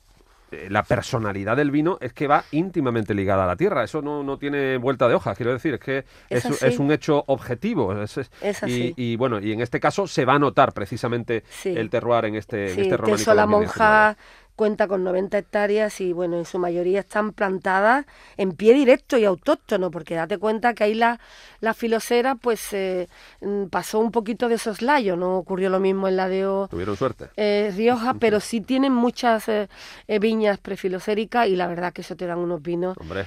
la 0.69 0.83
personalidad 0.85 1.57
del 1.57 1.71
vino 1.71 1.99
es 2.01 2.13
que 2.13 2.29
va 2.29 2.45
íntimamente 2.53 3.13
ligada 3.15 3.45
a 3.45 3.47
la 3.47 3.57
tierra. 3.57 3.83
Eso 3.85 4.03
no, 4.03 4.23
no 4.23 4.39
tiene 4.39 4.77
vuelta 4.77 5.09
de 5.09 5.15
hoja, 5.15 5.35
quiero 5.35 5.53
decir. 5.53 5.75
Es 5.75 5.81
que 5.81 6.05
Es 6.31 6.45
es, 6.63 6.79
un 6.79 6.93
hecho 6.93 7.25
objetivo. 7.27 7.93
Es, 8.01 8.17
y, 8.43 8.47
así. 8.49 8.95
y, 8.97 9.17
bueno, 9.17 9.41
y 9.41 9.53
en 9.53 9.61
este 9.61 9.81
caso 9.81 10.07
se 10.07 10.25
va 10.25 10.35
a 10.35 10.39
notar 10.39 10.73
precisamente 10.73 11.43
Sí. 11.49 11.71
el 11.77 11.91
terroir 11.91 12.27
en 12.27 12.37
este, 12.37 12.69
en 12.71 12.75
Sí, 12.75 12.81
este 12.83 12.97
románico 12.97 13.17
Teso 13.19 13.35
la 13.35 13.43
2019. 13.43 13.67
Monja 13.67 14.17
cuenta 14.57 14.87
con 14.89 15.03
90 15.05 15.39
hectáreas 15.39 16.01
y 16.01 16.13
bueno, 16.13 16.37
en 16.39 16.45
su 16.45 16.59
mayoría 16.59 17.01
están 17.01 17.33
plantadas 17.33 18.07
en 18.37 18.53
pie 18.53 18.75
directo 18.75 19.17
y 19.19 19.25
autóctono, 19.25 19.91
porque 19.91 20.15
date 20.15 20.39
cuenta 20.39 20.75
que 20.75 20.85
ahí 20.85 20.95
la, 20.95 21.19
la 21.61 21.75
filosera 21.75 22.35
pues 22.37 22.73
eh, 22.73 23.09
mm, 23.41 23.65
pasó 23.67 23.99
un 23.99 24.11
poquito 24.11 24.49
de 24.49 24.59
soslayo, 24.59 25.17
no 25.17 25.37
ocurrió 25.39 25.71
lo 25.71 25.81
mismo 25.81 26.09
en 26.09 26.17
la 26.17 26.29
de 26.29 26.47
O- 26.47 26.69
Tuvieron 26.69 26.97
suerte. 26.97 27.31
eh, 27.37 27.73
Rioja, 27.77 28.15
pero 28.21 28.41
sí 28.41 28.61
tienen 28.61 28.93
muchas 28.93 29.49
eh, 29.49 29.69
eh, 30.09 30.19
viñas 30.19 30.59
prefiloséricas 30.59 31.49
y 31.49 31.57
la 31.57 31.67
verdad 31.67 31.93
que 31.93 32.03
eso 32.03 32.17
te 32.17 32.27
dan 32.27 32.39
unos 32.39 32.63
vinos 32.63 32.97
Hombre, 32.99 33.27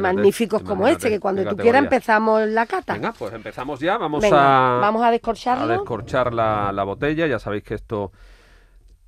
magníficos 0.00 0.62
como 0.62 0.86
este, 0.88 1.10
que 1.10 1.20
cuando 1.20 1.46
tú 1.46 1.56
quieras 1.56 1.82
empezamos 1.84 2.46
la 2.48 2.66
cata. 2.66 2.94
Venga, 2.94 3.12
pues 3.12 3.32
empezamos 3.32 3.80
ya. 3.80 3.96
Vamos 3.98 4.22
Venga, 4.22 4.78
a, 4.78 4.80
vamos 4.80 5.02
a 5.02 5.08
a 5.08 5.10
descorcharlo. 5.10 5.68
descorchar 5.68 6.32
la, 6.34 6.72
la 6.72 6.84
botella. 6.84 7.26
Ya 7.26 7.38
sabéis 7.38 7.62
que 7.64 7.74
esto 7.74 8.12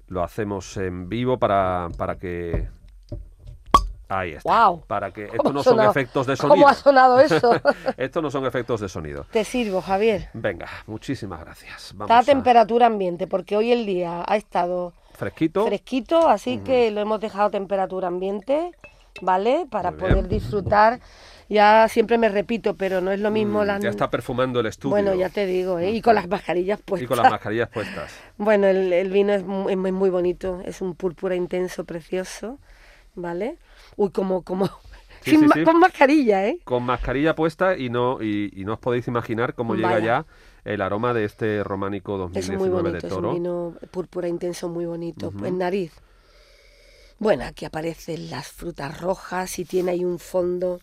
lo 0.08 0.22
hacemos 0.22 0.76
en 0.76 1.08
vivo 1.08 1.38
para, 1.38 1.88
para 1.96 2.16
que... 2.16 2.68
Ahí 4.10 4.32
está. 4.32 4.48
Guau. 4.48 4.82
Para 4.86 5.10
que 5.10 5.24
esto 5.24 5.36
¿Cómo 5.36 5.52
no 5.52 5.62
son 5.62 5.80
efectos 5.82 6.26
de 6.26 6.34
¿Cómo 6.38 6.54
sonido. 6.54 6.68
ha 6.68 6.74
sonado 6.74 7.20
eso? 7.20 7.50
Esto 7.98 8.22
no 8.22 8.30
son 8.30 8.46
efectos 8.46 8.80
de 8.80 8.88
sonido. 8.88 9.26
Te 9.30 9.44
sirvo, 9.44 9.82
Javier. 9.82 10.30
Venga, 10.32 10.66
muchísimas 10.86 11.40
gracias. 11.40 11.92
Vamos 11.94 12.06
Está 12.06 12.16
a 12.16 12.20
a- 12.20 12.24
temperatura 12.24 12.86
ambiente, 12.86 13.26
porque 13.26 13.54
hoy 13.54 13.70
el 13.70 13.84
día 13.84 14.24
ha 14.26 14.36
estado 14.38 14.94
fresquito. 15.12 15.66
fresquito, 15.66 16.26
así 16.26 16.56
que 16.60 16.90
lo 16.90 17.02
hemos 17.02 17.20
dejado 17.20 17.48
a 17.48 17.50
temperatura 17.50 18.08
ambiente, 18.08 18.70
¿vale? 19.22 19.66
Para 19.70 19.92
poder 19.92 20.28
disfrutar. 20.28 21.00
Ya 21.50 21.88
siempre 21.88 22.18
me 22.18 22.28
repito, 22.28 22.76
pero 22.76 23.00
no 23.00 23.10
es 23.10 23.20
lo 23.20 23.30
mismo 23.30 23.62
Mm, 23.62 23.66
las... 23.66 23.82
Ya 23.82 23.88
está 23.88 24.10
perfumando 24.10 24.60
el 24.60 24.66
estudio. 24.66 24.90
Bueno, 24.90 25.14
ya 25.14 25.30
te 25.30 25.46
digo, 25.46 25.78
¿eh? 25.78 25.90
Y 25.92 26.02
con 26.02 26.14
las 26.14 26.28
mascarillas 26.28 26.78
Y 26.80 26.82
puestas. 26.82 27.08
con 27.08 27.16
las 27.16 27.30
mascarillas 27.30 27.68
puestas. 27.70 28.12
Bueno, 28.36 28.66
el, 28.66 28.92
el 28.92 29.10
vino 29.10 29.32
es 29.32 29.44
muy, 29.44 29.72
es 29.72 29.78
muy 29.78 30.10
bonito, 30.10 30.60
es 30.64 30.80
un 30.82 30.94
púrpura 30.94 31.34
intenso, 31.36 31.84
precioso, 31.84 32.58
¿vale? 33.14 33.56
Uy, 33.96 34.10
como, 34.10 34.42
como... 34.42 34.66
Sí, 35.22 35.30
sin 35.32 35.40
sí, 35.40 35.48
sí. 35.52 35.64
Con 35.64 35.80
mascarilla, 35.80 36.46
¿eh? 36.46 36.58
Con 36.64 36.84
mascarilla 36.84 37.34
puesta 37.34 37.76
y 37.76 37.90
no, 37.90 38.22
y, 38.22 38.52
y 38.54 38.64
no 38.64 38.74
os 38.74 38.78
podéis 38.78 39.08
imaginar 39.08 39.54
cómo 39.54 39.74
llega 39.74 39.88
Vaya. 39.94 40.04
ya 40.06 40.26
el 40.70 40.80
aroma 40.82 41.12
de 41.14 41.24
este 41.24 41.64
románico 41.64 42.12
Es 42.34 42.46
2019 42.46 42.58
muy 42.58 42.68
bonito, 42.68 42.92
de 42.92 42.98
es 42.98 43.04
un 43.04 43.10
Toro. 43.10 43.32
vino 43.32 43.74
púrpura 43.90 44.28
intenso 44.28 44.68
muy 44.68 44.84
bonito, 44.86 45.32
en 45.44 45.58
nariz. 45.58 45.92
Bueno, 47.18 47.44
aquí 47.44 47.64
aparecen 47.64 48.30
las 48.30 48.46
frutas 48.48 49.00
rojas 49.00 49.58
y 49.58 49.64
tiene 49.64 49.92
ahí 49.92 50.04
un 50.04 50.18
fondo 50.18 50.80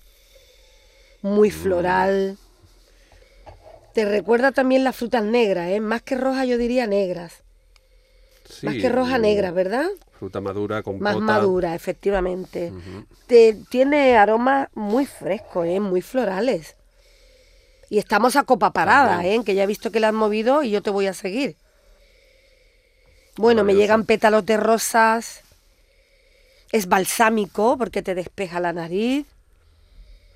muy 1.21 1.49
Mm. 1.49 1.53
floral. 1.53 2.37
Te 3.93 4.03
recuerda 4.05 4.51
también 4.51 4.83
las 4.83 4.95
frutas 4.95 5.23
negras, 5.23 5.69
¿eh? 5.69 5.79
Más 5.79 6.01
que 6.01 6.15
rojas 6.15 6.47
yo 6.47 6.57
diría 6.57 6.85
negras. 6.87 7.43
Más 8.63 8.75
Sí, 8.75 8.81
que 8.81 8.89
roja 8.89 9.17
mm, 9.17 9.21
negras, 9.21 9.53
¿verdad? 9.53 9.87
Fruta 10.19 10.41
madura, 10.41 10.83
con 10.83 10.99
Más 11.01 11.17
madura, 11.17 11.73
efectivamente. 11.75 12.73
Te- 13.27 13.55
tiene 13.69 14.17
aromas 14.17 14.67
muy 14.75 15.05
frescos, 15.05 15.65
¿eh? 15.65 15.79
Muy 15.79 16.01
florales. 16.01 16.75
Y 17.89 17.97
estamos 17.97 18.35
a 18.35 18.43
copa 18.43 18.71
parada. 18.71 19.25
¿eh? 19.25 19.41
Que 19.45 19.55
ya 19.55 19.63
he 19.63 19.67
visto 19.67 19.91
que 19.91 19.99
la 20.01 20.09
han 20.09 20.15
movido 20.15 20.63
y 20.63 20.71
yo 20.71 20.81
te 20.81 20.89
voy 20.89 21.07
a 21.07 21.13
seguir. 21.13 21.55
Bueno, 23.37 23.63
me 23.63 23.75
llegan 23.75 24.05
pétalos 24.05 24.45
de 24.45 24.57
rosas. 24.57 25.44
Es 26.71 26.87
balsámico 26.87 27.77
porque 27.77 28.01
te 28.01 28.15
despeja 28.15 28.59
la 28.59 28.73
nariz. 28.73 29.25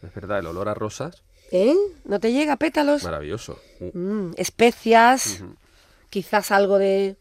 Es 0.01 0.13
verdad, 0.13 0.39
el 0.39 0.48
olor 0.48 0.69
a 0.69 0.74
rosas, 0.74 1.21
¿Eh? 1.51 1.75
¿No 2.05 2.19
te 2.19 2.31
llega 2.31 2.55
pétalos? 2.57 3.03
maravilloso. 3.03 3.59
Mm. 3.79 4.00
Mm, 4.00 4.33
especias. 4.38 5.43
Quizás 6.09 6.51
algo 6.51 6.77
de, 6.77 7.15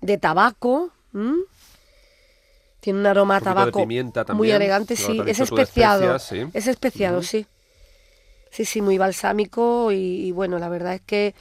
de 0.00 0.18
tabaco. 0.18 0.90
¿m? 1.12 1.34
Tiene 2.80 3.00
un 3.00 3.06
aroma 3.06 3.36
a 3.36 3.40
tabaco 3.40 3.84
muy 4.34 4.50
elegante, 4.50 4.94
sí. 4.96 5.20
Es 5.26 5.40
especiado. 5.40 6.14
especias, 6.14 6.22
sí. 6.22 6.50
Es 6.54 6.66
especiado, 6.68 7.22
sí. 7.22 7.46
Sí, 8.50 8.64
sí, 8.64 8.80
muy 8.80 8.96
balsámico 8.96 9.92
y, 9.92 10.26
y 10.26 10.32
bueno, 10.32 10.58
la 10.58 10.68
verdad 10.68 10.94
es 10.94 11.02
que 11.02 11.34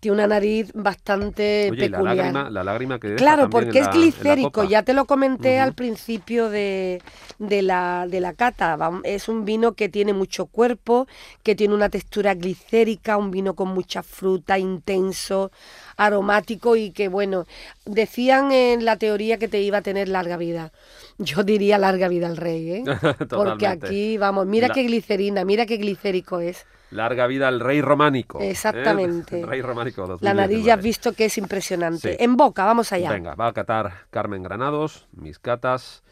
tiene 0.00 0.14
una 0.14 0.26
nariz 0.28 0.70
bastante 0.74 1.68
Oye, 1.70 1.86
y 1.86 1.88
la 1.88 1.98
peculiar. 1.98 2.16
lágrima, 2.16 2.50
la 2.50 2.64
lágrima 2.64 2.98
que 3.00 3.16
Claro, 3.16 3.50
porque 3.50 3.80
es 3.80 3.86
la- 3.86 3.90
glicérico, 3.92 4.62
ya 4.64 4.82
te 4.84 4.92
lo 4.94 5.06
comenté 5.06 5.58
al 5.58 5.72
principio 5.74 6.48
de, 6.50 7.02
de 7.38 7.62
la, 7.62 8.06
de 8.08 8.20
la 8.20 8.32
cata. 8.34 8.78
Es 9.02 9.28
un 9.28 9.44
vino 9.44 9.72
que 9.72 9.88
tiene 9.88 10.12
mucho 10.12 10.46
cuerpo, 10.46 11.08
que 11.42 11.56
tiene 11.56 11.74
una 11.74 11.88
textura 11.88 12.34
glicérica, 12.34 13.16
un 13.16 13.30
vino 13.32 13.54
con 13.54 13.68
mucha 13.68 14.02
fruta, 14.04 14.56
intenso, 14.58 15.50
aromático 15.96 16.76
y 16.76 16.90
que, 16.92 17.08
bueno, 17.08 17.46
decían 17.84 18.52
en 18.52 18.84
la 18.84 18.96
teoría 18.96 19.38
que 19.38 19.48
te 19.48 19.60
iba 19.60 19.78
a 19.78 19.82
tener 19.82 20.08
larga 20.08 20.36
vida. 20.36 20.70
Yo 21.18 21.42
diría 21.42 21.76
larga 21.78 22.06
vida 22.08 22.28
al 22.28 22.36
rey, 22.36 22.70
¿eh? 22.70 22.82
Porque 23.28 23.66
aquí, 23.66 24.16
vamos, 24.16 24.46
mira 24.46 24.68
La- 24.68 24.74
qué 24.74 24.84
glicerina, 24.84 25.44
mira 25.44 25.66
qué 25.66 25.76
glicérico 25.76 26.38
es. 26.38 26.66
Larga 26.90 27.26
vida 27.26 27.48
al 27.48 27.60
rey 27.60 27.82
románico. 27.82 28.40
¿eh? 28.40 28.50
Exactamente. 28.50 29.40
El 29.40 29.46
rey 29.46 29.60
románico 29.60 30.18
La 30.20 30.32
nariz 30.34 30.64
ya 30.64 30.74
has 30.74 30.78
2019. 30.80 30.82
visto 30.82 31.12
que 31.12 31.24
es 31.26 31.36
impresionante. 31.38 32.12
Sí. 32.12 32.16
En 32.18 32.36
boca, 32.36 32.64
vamos 32.64 32.92
allá. 32.92 33.10
Venga, 33.10 33.34
va 33.34 33.48
a 33.48 33.52
catar 33.52 34.06
Carmen 34.10 34.42
Granados, 34.42 35.06
mis 35.12 35.38
catas, 35.38 36.02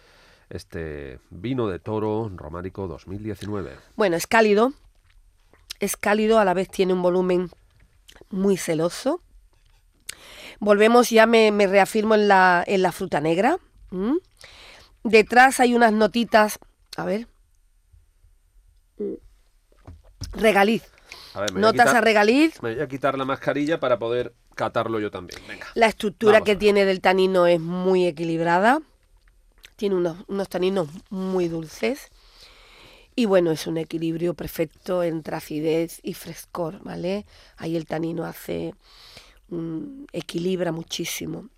este 0.51 1.19
vino 1.31 1.67
de 1.69 1.79
toro 1.79 2.31
románico 2.35 2.87
2019. 2.89 3.73
Bueno, 3.97 4.17
es 4.17 4.27
cálido. 4.27 4.73
Es 5.81 5.97
cálido, 5.97 6.39
a 6.39 6.45
la 6.45 6.55
vez 6.55 6.69
tiene 6.71 6.93
un 6.93 7.03
volumen 7.03 7.51
muy 8.31 8.57
celoso. 8.57 9.21
Volvemos, 10.59 11.11
ya 11.11 11.27
me, 11.27 11.53
me 11.53 11.67
reafirmo 11.67 12.15
en 12.15 12.29
la, 12.29 12.65
en 12.67 12.83
la 12.83 12.93
fruta 12.93 13.21
negra. 13.21 13.59
Detrás 15.05 15.61
hay 15.61 15.75
unas 15.75 15.93
notitas. 15.93 16.59
A 16.97 17.05
ver. 17.05 17.29
Regaliz. 20.37 20.83
A 21.35 21.41
ver, 21.41 21.53
me 21.53 21.61
voy 21.61 21.69
a 21.69 21.73
Notas 21.73 21.87
a 21.87 21.91
quitar- 21.91 22.05
regaliz. 22.05 22.63
Me 22.63 22.75
voy 22.75 22.83
a 22.83 22.89
quitar 22.89 23.19
la 23.19 23.25
mascarilla 23.25 23.79
para 23.81 23.99
poder 23.99 24.35
catarlo 24.55 24.99
yo 25.01 25.11
también. 25.11 25.41
Venga. 25.49 25.67
La 25.75 25.87
estructura 25.87 26.41
que 26.41 26.57
tiene 26.57 26.85
del 26.85 27.01
tanino 27.01 27.47
es 27.47 27.61
muy 27.61 28.07
equilibrada. 28.07 28.81
Tiene 29.77 29.95
unos, 29.97 30.17
unos 30.29 30.49
taninos 30.49 30.89
muy 31.11 31.49
dulces. 31.49 32.09
Y 33.15 33.25
bueno, 33.27 33.51
es 33.51 33.67
un 33.67 33.77
equilibrio 33.79 34.35
perfecto 34.35 35.03
entre 35.03 35.37
acidez 35.37 36.01
y 36.03 36.15
frescor, 36.15 36.83
¿vale? 36.83 37.25
Ahí 37.57 37.77
el 37.77 37.87
tanino 37.87 38.25
hace, 38.25 38.75
equilibra 40.13 40.73
muchísimo. 40.73 41.49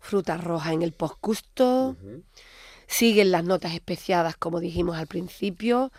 Frutas 0.00 0.42
rojas 0.42 0.72
en 0.72 0.82
el 0.82 0.92
postgusto. 0.92 1.96
Siguen 2.86 3.32
las 3.32 3.44
notas 3.44 3.74
especiadas, 3.74 4.36
como 4.36 4.60
dijimos 4.60 4.96
al 4.96 5.06
principio. 5.08 5.90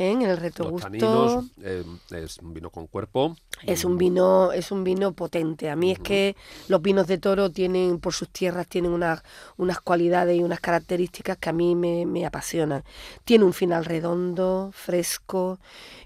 En 0.00 0.22
el 0.22 0.30
Los 0.30 0.38
retrogusto. 0.40 0.86
taninos, 0.86 1.44
eh, 1.62 1.84
es 2.12 2.38
un 2.38 2.54
vino 2.54 2.70
con 2.70 2.86
cuerpo. 2.86 3.36
Es 3.66 3.84
un 3.84 3.98
vino, 3.98 4.52
es 4.52 4.70
un 4.70 4.82
vino 4.84 5.12
potente. 5.12 5.68
A 5.68 5.76
mí 5.76 5.92
es 5.92 5.98
que 5.98 6.34
los 6.68 6.80
vinos 6.80 7.06
de 7.06 7.18
toro 7.18 7.50
tienen, 7.50 7.98
por 8.00 8.14
sus 8.14 8.30
tierras, 8.30 8.66
tienen 8.66 8.92
unas, 8.92 9.22
unas 9.58 9.80
cualidades 9.80 10.38
y 10.38 10.42
unas 10.42 10.60
características 10.60 11.36
que 11.36 11.50
a 11.50 11.52
mí 11.52 11.74
me, 11.74 12.06
me 12.06 12.24
apasionan. 12.24 12.82
Tiene 13.24 13.44
un 13.44 13.52
final 13.52 13.84
redondo, 13.84 14.70
fresco. 14.72 15.58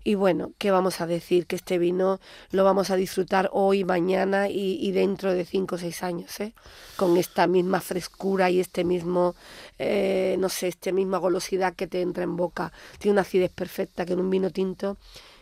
Y 0.02 0.16
bueno, 0.16 0.50
¿qué 0.58 0.72
vamos 0.72 1.00
a 1.00 1.06
decir? 1.06 1.46
Que 1.46 1.54
este 1.54 1.78
vino 1.78 2.18
lo 2.50 2.64
vamos 2.64 2.90
a 2.90 2.96
disfrutar 2.96 3.48
hoy, 3.52 3.84
mañana 3.84 4.48
y, 4.48 4.76
y 4.84 4.90
dentro 4.90 5.32
de 5.32 5.44
cinco 5.44 5.76
o 5.76 5.78
seis 5.78 6.02
años, 6.02 6.40
¿eh? 6.40 6.52
Con 6.96 7.16
esta 7.16 7.46
misma 7.46 7.80
frescura 7.80 8.50
y 8.50 8.58
este 8.58 8.82
mismo, 8.82 9.36
eh, 9.78 10.36
no 10.40 10.48
sé, 10.48 10.68
esta 10.68 10.90
misma 10.90 11.18
golosidad 11.18 11.74
que 11.74 11.86
te 11.86 12.02
entra 12.02 12.24
en 12.24 12.36
boca. 12.36 12.72
Tiene 12.98 13.12
una 13.12 13.22
acidez 13.22 13.52
perfecta 13.52 13.83
que 13.86 14.12
en 14.12 14.20
un 14.20 14.30
vino 14.30 14.50
tinto 14.50 14.96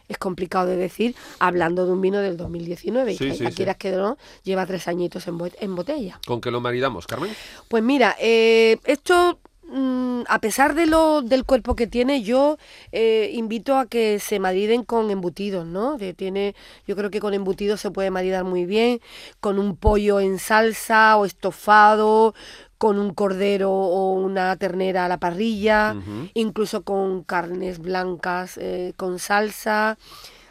es 0.09 0.19
complicado 0.19 0.67
de 0.67 0.77
decir, 0.77 1.15
hablando 1.39 1.87
de 1.87 1.93
un 1.93 2.01
vino 2.01 2.19
del 2.19 2.37
2019. 2.37 3.17
Sí, 3.17 3.25
y 3.25 3.31
que, 3.31 3.35
sí, 3.35 3.55
quieras 3.55 3.77
que 3.77 3.91
no, 3.93 4.19
lleva 4.45 4.67
tres 4.67 4.89
añitos 4.89 5.27
en 5.27 5.75
botella. 5.75 6.21
¿Con 6.27 6.41
qué 6.41 6.51
lo 6.51 6.61
maridamos, 6.61 7.07
Carmen? 7.07 7.35
Pues 7.69 7.83
mira, 7.83 8.17
eh, 8.21 8.79
esto, 8.85 9.39
mm, 9.69 10.23
a 10.29 10.39
pesar 10.41 10.75
de 10.75 10.87
lo, 10.87 11.23
del 11.23 11.45
cuerpo 11.45 11.75
que 11.75 11.87
tiene, 11.87 12.23
yo 12.23 12.59
eh, 12.93 13.31
invito 13.33 13.77
a 13.77 13.87
que 13.87 14.19
se 14.19 14.39
mariden 14.39 14.85
con 14.85 15.11
embutidos, 15.11 15.67
¿no? 15.67 15.97
Que 15.97 16.15
tiene, 16.15 16.55
yo 16.87 16.95
creo 16.95 17.11
que 17.11 17.21
con 17.21 17.35
embutidos 17.35 17.81
se 17.81 17.91
puede 17.91 18.11
maridar 18.11 18.45
muy 18.45 18.67
bien, 18.67 19.01
con 19.41 19.59
un 19.59 19.77
pollo 19.77 20.21
en 20.21 20.39
salsa 20.39 21.17
o 21.17 21.25
estofado, 21.25 22.35
con 22.83 22.99
un 22.99 23.15
cordero 23.15 23.71
o 23.71 24.11
una 24.11 24.57
ternera 24.57 25.05
a 25.05 25.09
la 25.09 25.19
parrilla, 25.19 25.95
incluso 26.35 26.83
con 26.83 27.23
carnes 27.23 27.79
blancas 27.79 28.59
eh, 28.59 28.93
con 28.97 29.21
salsa, 29.21 29.99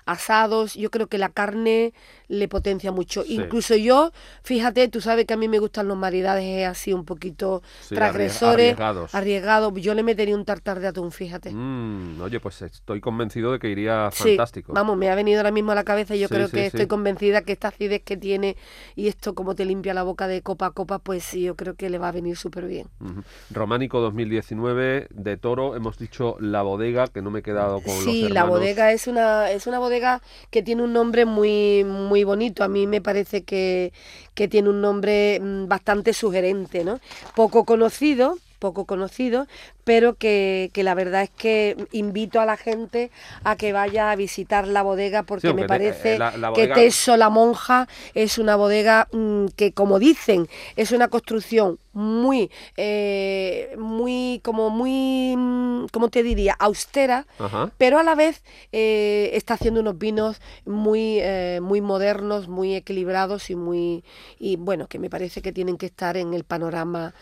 asados. 0.06 0.76
Yo 0.76 0.92
creo 0.92 1.08
que 1.08 1.18
la 1.18 1.28
carne 1.28 1.94
le 2.32 2.48
potencia 2.48 2.92
mucho. 2.92 3.24
Sí. 3.24 3.36
Incluso 3.36 3.76
yo, 3.76 4.12
fíjate, 4.44 4.88
tú 4.88 5.02
sabes 5.02 5.26
que 5.26 5.34
a 5.34 5.38
mí 5.38 5.48
me 5.50 5.60
gustan 5.60 5.88
los 5.88 5.98
maridajes 5.98 6.66
así 6.66 6.94
un 6.94 7.04
poquito 7.04 7.62
Sí, 7.82 7.94
transgresores, 7.94 8.68
arriesgados. 8.72 9.14
arriesgados. 9.14 9.74
Yo 9.82 9.94
le 9.94 10.02
metería 10.04 10.34
un 10.36 10.46
tartar 10.46 10.80
de 10.80 10.88
atún, 10.88 11.12
fíjate. 11.12 11.52
Mm, 11.52 12.22
oye, 12.22 12.40
pues 12.40 12.62
estoy 12.62 13.02
convencido 13.02 13.52
de 13.52 13.60
que 13.60 13.70
iría 13.70 14.10
Sí, 14.14 14.30
fantástico. 14.30 14.72
vamos, 14.74 14.98
me 14.98 15.10
ha 15.10 15.16
venido 15.16 15.40
ahora 15.40 15.52
mismo 15.52 15.74
a 15.74 15.76
la 15.76 15.84
cabeza 15.84 16.16
y 16.16 16.20
yo 16.20 16.30
creo 16.30 16.50
que 16.50 16.68
estoy 16.68 16.88
convencida 16.88 17.42
que 17.42 17.52
esta 17.52 17.68
acidez 17.68 18.02
que 18.04 18.16
tiene 18.18 18.56
y 18.96 19.08
esto 19.10 19.36
como 19.36 19.54
te 19.54 19.66
limpia 19.66 19.94
la 19.94 20.04
boca 20.04 20.28
de 20.28 20.42
copa 20.42 20.68
a 20.68 20.72
copa, 20.72 21.00
pues 21.00 21.24
sí, 21.24 21.42
yo 21.42 21.56
creo 21.56 21.76
que 21.76 21.90
le 21.90 21.98
va 21.98 22.08
a 22.08 22.12
venir 22.14 22.38
súper 22.38 22.66
bien. 22.66 22.88
Ujú. 23.02 23.24
Románico 23.52 24.00
2019 24.00 25.08
de 25.10 25.38
Toro, 25.38 25.76
hemos 25.76 25.98
dicho 25.98 26.38
la 26.40 26.62
bodega, 26.62 27.08
que 27.08 27.22
no 27.22 27.30
me 27.32 27.40
he 27.40 27.44
quedado 27.44 27.82
con 27.82 27.94
los 27.94 28.04
Sí, 28.04 28.30
la 28.30 28.46
bodega 28.46 28.92
es 28.94 29.08
una, 29.08 29.52
es 29.52 29.68
una 29.68 29.80
bodega 29.80 30.22
que 30.50 30.64
tiene 30.64 30.84
un 30.84 30.94
nombre 30.94 31.26
muy, 31.26 31.84
muy 31.84 32.21
bonito. 32.24 32.64
A 32.64 32.68
mí 32.68 32.88
me 32.88 33.02
parece 33.02 33.44
que, 33.44 33.94
que 34.34 34.48
tiene 34.48 34.70
un 34.70 34.82
nombre 34.82 35.40
mm, 35.40 35.68
bastante 35.68 36.14
sugerente, 36.14 36.84
¿no? 36.84 37.00
Poco 37.36 37.66
conocido, 37.66 38.38
poco 38.62 38.86
conocido, 38.86 39.48
pero 39.84 40.14
que, 40.14 40.70
que 40.72 40.84
la 40.84 40.94
verdad 40.94 41.24
es 41.24 41.32
que 41.32 41.76
invito 41.92 42.40
a 42.40 42.46
la 42.46 42.56
gente 42.56 43.10
a 43.44 43.56
que 43.58 43.74
vaya 43.74 44.12
a 44.12 44.16
visitar 44.16 44.68
la 44.68 44.84
bodega 44.84 45.24
porque 45.24 45.54
me 45.54 45.64
eh, 45.64 45.68
parece 45.68 46.20
la- 46.20 46.38
la 46.38 46.54
que 46.54 46.68
Teso 46.68 47.18
la 47.18 47.30
Monja 47.30 47.88
es 48.14 48.38
una 48.38 48.56
bodega 48.56 49.08
mm, 49.12 49.48
que, 49.58 49.74
como 49.74 49.98
dicen, 50.00 50.48
es 50.76 50.92
una 50.92 51.08
construcción 51.10 51.80
muy, 51.94 52.50
eh, 52.78 53.76
muy, 53.78 54.40
como 54.44 54.70
muy, 54.70 55.36
mm, 55.36 55.88
¿cómo 55.92 56.10
te 56.10 56.22
diría? 56.24 56.56
Austera, 56.60 57.26
Ajá. 57.40 57.72
pero 57.80 57.98
a 57.98 58.04
la 58.04 58.14
vez 58.16 58.44
eh, 58.72 59.32
está 59.34 59.56
haciendo 59.56 59.82
unos 59.82 59.98
vinos 59.98 60.40
muy, 60.66 61.18
eh, 61.20 61.60
muy 61.62 61.82
modernos, 61.82 62.48
muy 62.48 62.76
equilibrados 62.76 63.50
y 63.50 63.56
muy, 63.56 64.04
y 64.40 64.56
bueno, 64.56 64.88
que 64.88 65.00
me 65.00 65.10
parece 65.10 65.42
que 65.42 65.52
tienen 65.52 65.78
que 65.78 65.88
estar 65.88 66.16
en 66.16 66.34
el 66.36 66.44
panorama 66.44 67.14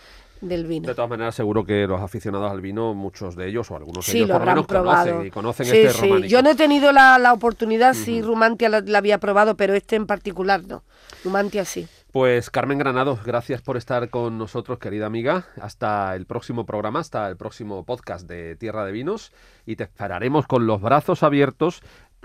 del 0.41 0.65
vino. 0.65 0.87
De 0.87 0.95
todas 0.95 1.09
maneras, 1.09 1.35
seguro 1.35 1.65
que 1.65 1.85
los 1.87 2.01
aficionados 2.01 2.51
al 2.51 2.61
vino, 2.61 2.93
muchos 2.93 3.35
de 3.35 3.47
ellos, 3.49 3.69
o 3.71 3.75
algunos 3.75 4.05
de 4.05 4.11
Sí, 4.11 4.17
ellos 4.19 4.29
lo 4.29 4.33
por 4.35 4.41
lo 4.41 4.47
menos 4.51 4.67
probado. 4.67 5.05
conocen 5.11 5.27
y 5.27 5.31
conocen 5.31 5.65
Sí, 5.65 5.77
este 5.77 5.89
sí. 5.93 6.01
románico. 6.07 6.27
Yo 6.27 6.41
no 6.41 6.49
he 6.51 6.55
tenido 6.55 6.91
la, 6.91 7.17
la 7.19 7.33
oportunidad, 7.33 7.93
sí, 7.93 8.21
Rumantia 8.21 8.69
la, 8.69 8.81
la 8.81 8.97
había 8.99 9.17
probado, 9.19 9.55
pero 9.55 9.73
este 9.73 9.95
en 9.95 10.05
particular 10.07 10.65
no. 10.65 10.83
Rumantia 11.23 11.65
sí. 11.65 11.87
Pues 12.11 12.49
Carmen 12.49 12.79
Granados, 12.79 13.23
gracias 13.23 13.61
por 13.61 13.77
estar 13.77 14.09
con 14.09 14.39
nosotros, 14.39 14.79
querida 14.79 15.05
amiga. 15.05 15.45
Hasta 15.61 16.15
el 16.15 16.25
próximo 16.25 16.65
programa, 16.65 17.01
hasta 17.01 17.27
el 17.29 17.37
próximo 17.37 17.83
podcast 17.85 18.27
de 18.27 18.55
Tierra 18.55 18.83
de 18.83 18.91
Vinos. 18.91 19.31
Y 19.67 19.75
te 19.75 19.83
esperaremos 19.83 20.47
con 20.47 20.65
los 20.65 20.81
brazos 20.81 21.21
abiertos 21.21 21.81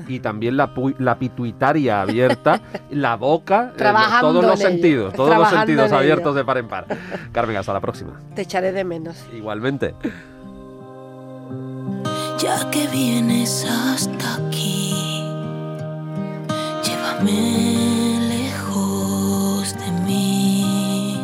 y 0.08 0.20
también 0.20 0.56
la, 0.56 0.72
la 0.98 1.18
pituitaria 1.18 2.02
abierta, 2.02 2.60
la 2.90 3.16
boca, 3.16 3.70
eh, 3.72 3.76
Trabajando 3.76 4.32
todos 4.32 4.44
los 4.44 4.58
sentidos, 4.58 5.14
todos 5.14 5.36
los 5.36 5.48
sentidos 5.48 5.92
abiertos 5.92 6.34
de 6.34 6.44
par 6.44 6.58
en 6.58 6.68
par. 6.68 6.86
Carmen, 7.32 7.56
hasta 7.56 7.72
la 7.72 7.80
próxima. 7.80 8.20
Te 8.34 8.42
echaré 8.42 8.72
de 8.72 8.84
menos. 8.84 9.24
Igualmente. 9.34 9.94
Ya 12.38 12.68
que 12.70 12.86
vienes 12.88 13.64
hasta 13.64 14.46
aquí, 14.46 15.22
llévame 16.82 18.18
lejos 18.28 19.74
de 19.78 19.90
mí. 20.04 21.20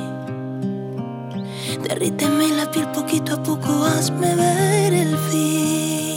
Derríteme 1.82 2.48
la 2.56 2.70
piel 2.70 2.86
poquito 2.88 3.34
a 3.34 3.42
poco, 3.42 3.84
hazme 3.84 4.34
ver 4.36 4.94
el 4.94 5.16
fin. 5.16 6.09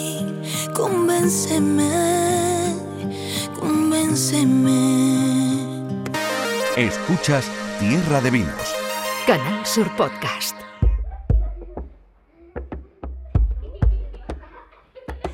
Convénceme, 0.73 1.91
convénceme. 3.59 4.71
Escuchas 6.75 7.45
Tierra 7.79 8.19
de 8.21 8.31
Vinos. 8.31 8.75
Canal 9.27 9.65
Sur 9.65 9.95
Podcast. 9.95 10.55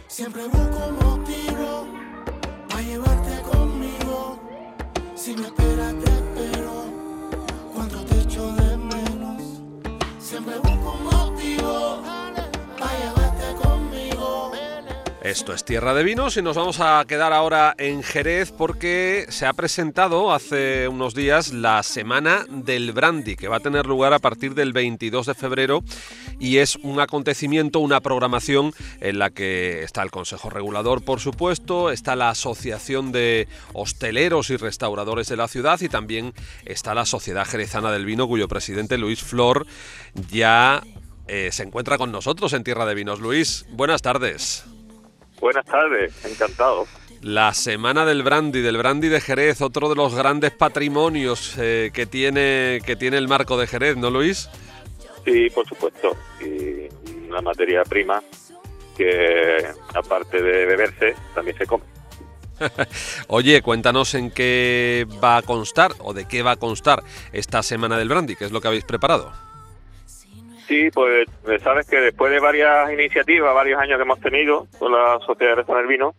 Siempre 0.07 0.43
busco 0.47 0.87
un 0.89 0.95
motivo 0.95 1.87
para 2.67 2.81
llevarte 2.81 3.41
conmigo. 3.49 4.39
Si 5.15 5.35
me 5.35 5.58
Esto 15.23 15.53
es 15.53 15.65
Tierra 15.65 15.93
de 15.93 16.05
Vinos 16.05 16.37
y 16.37 16.41
nos 16.41 16.55
vamos 16.55 16.79
a 16.79 17.03
quedar 17.05 17.33
ahora 17.33 17.75
en 17.77 18.03
Jerez 18.03 18.53
porque 18.53 19.25
se 19.27 19.45
ha 19.45 19.51
presentado 19.51 20.31
hace 20.31 20.87
unos 20.87 21.13
días 21.13 21.51
la 21.51 21.83
Semana 21.83 22.45
del 22.47 22.93
Brandy, 22.93 23.35
que 23.35 23.49
va 23.49 23.57
a 23.57 23.59
tener 23.59 23.85
lugar 23.85 24.13
a 24.13 24.19
partir 24.19 24.55
del 24.55 24.71
22 24.71 25.25
de 25.25 25.33
febrero 25.33 25.83
y 26.39 26.59
es 26.59 26.77
un 26.77 27.01
acontecimiento, 27.01 27.79
una 27.79 27.99
programación 27.99 28.71
en 29.01 29.19
la 29.19 29.29
que 29.29 29.83
está 29.83 30.03
el 30.03 30.09
Consejo 30.09 30.49
Regulador, 30.49 31.03
por 31.03 31.19
supuesto, 31.19 31.91
está 31.91 32.15
la 32.15 32.29
Asociación 32.29 33.11
de 33.11 33.49
Hosteleros 33.73 34.49
y 34.51 34.55
Restauradores 34.55 35.27
de 35.27 35.35
la 35.35 35.49
ciudad 35.49 35.81
y 35.81 35.89
también 35.89 36.33
está 36.63 36.93
la 36.93 37.05
Sociedad 37.05 37.45
Jerezana 37.45 37.91
del 37.91 38.05
Vino, 38.05 38.25
cuyo 38.25 38.47
presidente 38.47 38.97
Luis 38.97 39.21
Flor 39.21 39.67
ya 40.31 40.81
eh, 41.27 41.49
se 41.51 41.63
encuentra 41.63 41.97
con 41.97 42.09
nosotros 42.13 42.53
en 42.53 42.63
Tierra 42.63 42.85
de 42.85 42.95
Vinos. 42.95 43.19
Luis, 43.19 43.65
buenas 43.69 44.01
tardes. 44.01 44.63
Buenas 45.39 45.65
tardes, 45.65 46.25
encantado. 46.25 46.85
La 47.21 47.53
Semana 47.53 48.05
del 48.05 48.23
Brandy, 48.23 48.61
del 48.61 48.77
Brandy 48.77 49.09
de 49.09 49.19
Jerez, 49.19 49.61
otro 49.61 49.89
de 49.89 49.95
los 49.95 50.15
grandes 50.15 50.51
patrimonios 50.51 51.55
eh, 51.57 51.91
que, 51.93 52.05
tiene, 52.05 52.79
que 52.85 52.95
tiene 52.95 53.17
el 53.17 53.27
marco 53.27 53.57
de 53.57 53.67
Jerez, 53.67 53.97
¿no, 53.97 54.09
Luis? 54.09 54.49
Sí, 55.25 55.49
por 55.49 55.67
supuesto. 55.67 56.15
Y 56.39 56.87
una 57.29 57.41
materia 57.41 57.83
prima 57.83 58.23
que, 58.95 59.65
aparte 59.93 60.41
de 60.41 60.65
beberse, 60.65 61.15
también 61.35 61.57
se 61.57 61.65
come. 61.65 61.83
Oye, 63.27 63.61
cuéntanos 63.61 64.15
en 64.15 64.31
qué 64.31 65.05
va 65.23 65.37
a 65.37 65.41
constar 65.41 65.91
o 65.99 66.13
de 66.13 66.25
qué 66.25 66.41
va 66.41 66.51
a 66.51 66.57
constar 66.57 67.03
esta 67.31 67.63
Semana 67.63 67.97
del 67.97 68.09
Brandy, 68.09 68.35
qué 68.35 68.45
es 68.45 68.51
lo 68.51 68.61
que 68.61 68.67
habéis 68.67 68.85
preparado. 68.85 69.31
Sí, 70.69 70.91
pues 70.91 71.27
eh, 71.47 71.59
sabes 71.63 71.89
que 71.89 71.99
después 71.99 72.31
de 72.31 72.39
varias 72.39 72.93
iniciativas, 72.93 73.55
varios 73.55 73.81
años 73.81 73.97
que 73.97 74.03
hemos 74.03 74.19
tenido 74.19 74.67
con 74.77 74.91
la 74.91 75.19
Sociedad 75.25 75.53
de 75.53 75.55
Restaurant 75.55 75.87
del 75.87 75.97
Vino, 75.97 76.15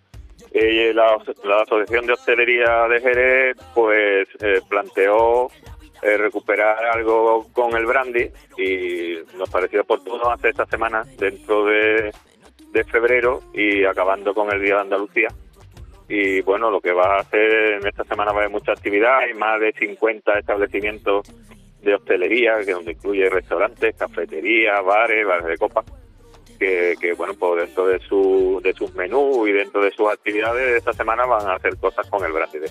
Eh, 0.52 0.92
la, 0.92 1.16
la 1.44 1.62
Asociación 1.62 2.06
de 2.06 2.14
Hostelería 2.14 2.88
de 2.88 3.00
Jerez 3.00 3.56
pues 3.74 4.26
eh, 4.40 4.60
planteó 4.68 5.48
eh, 6.02 6.16
recuperar 6.16 6.84
algo 6.86 7.46
con 7.52 7.76
el 7.76 7.86
brandy 7.86 8.28
y 8.58 9.18
nos 9.38 9.48
pareció 9.50 9.82
oportuno 9.82 10.28
hacer 10.30 10.50
esta 10.50 10.66
semana 10.66 11.04
dentro 11.16 11.66
de, 11.66 12.10
de 12.72 12.84
febrero 12.84 13.42
y 13.54 13.84
acabando 13.84 14.34
con 14.34 14.52
el 14.52 14.60
Día 14.60 14.76
de 14.76 14.80
Andalucía. 14.80 15.28
Y 16.08 16.40
bueno, 16.40 16.72
lo 16.72 16.80
que 16.80 16.92
va 16.92 17.18
a 17.18 17.20
hacer 17.20 17.74
en 17.74 17.86
esta 17.86 18.02
semana 18.02 18.32
va 18.32 18.38
a 18.38 18.40
haber 18.40 18.50
mucha 18.50 18.72
actividad, 18.72 19.18
hay 19.20 19.34
más 19.34 19.60
de 19.60 19.72
50 19.72 20.40
establecimientos 20.40 21.28
de 21.82 21.94
hostelería, 21.94 22.64
que 22.64 22.72
donde 22.72 22.92
incluye 22.92 23.28
restaurantes, 23.28 23.96
cafeterías, 23.96 24.84
bares, 24.84 25.26
bares 25.26 25.46
de 25.46 25.58
copas, 25.58 25.84
que, 26.58 26.94
que, 27.00 27.14
bueno, 27.14 27.34
pues 27.38 27.64
dentro 27.64 27.86
de, 27.86 27.98
su, 28.00 28.60
de 28.62 28.72
sus 28.74 28.94
menús 28.94 29.48
y 29.48 29.52
dentro 29.52 29.82
de 29.82 29.90
sus 29.90 30.08
actividades 30.08 30.72
de 30.72 30.76
esta 30.78 30.92
semana 30.92 31.24
van 31.24 31.46
a 31.46 31.54
hacer 31.54 31.76
cosas 31.78 32.08
con 32.08 32.24
el 32.24 32.32
brandy 32.32 32.58
de. 32.58 32.68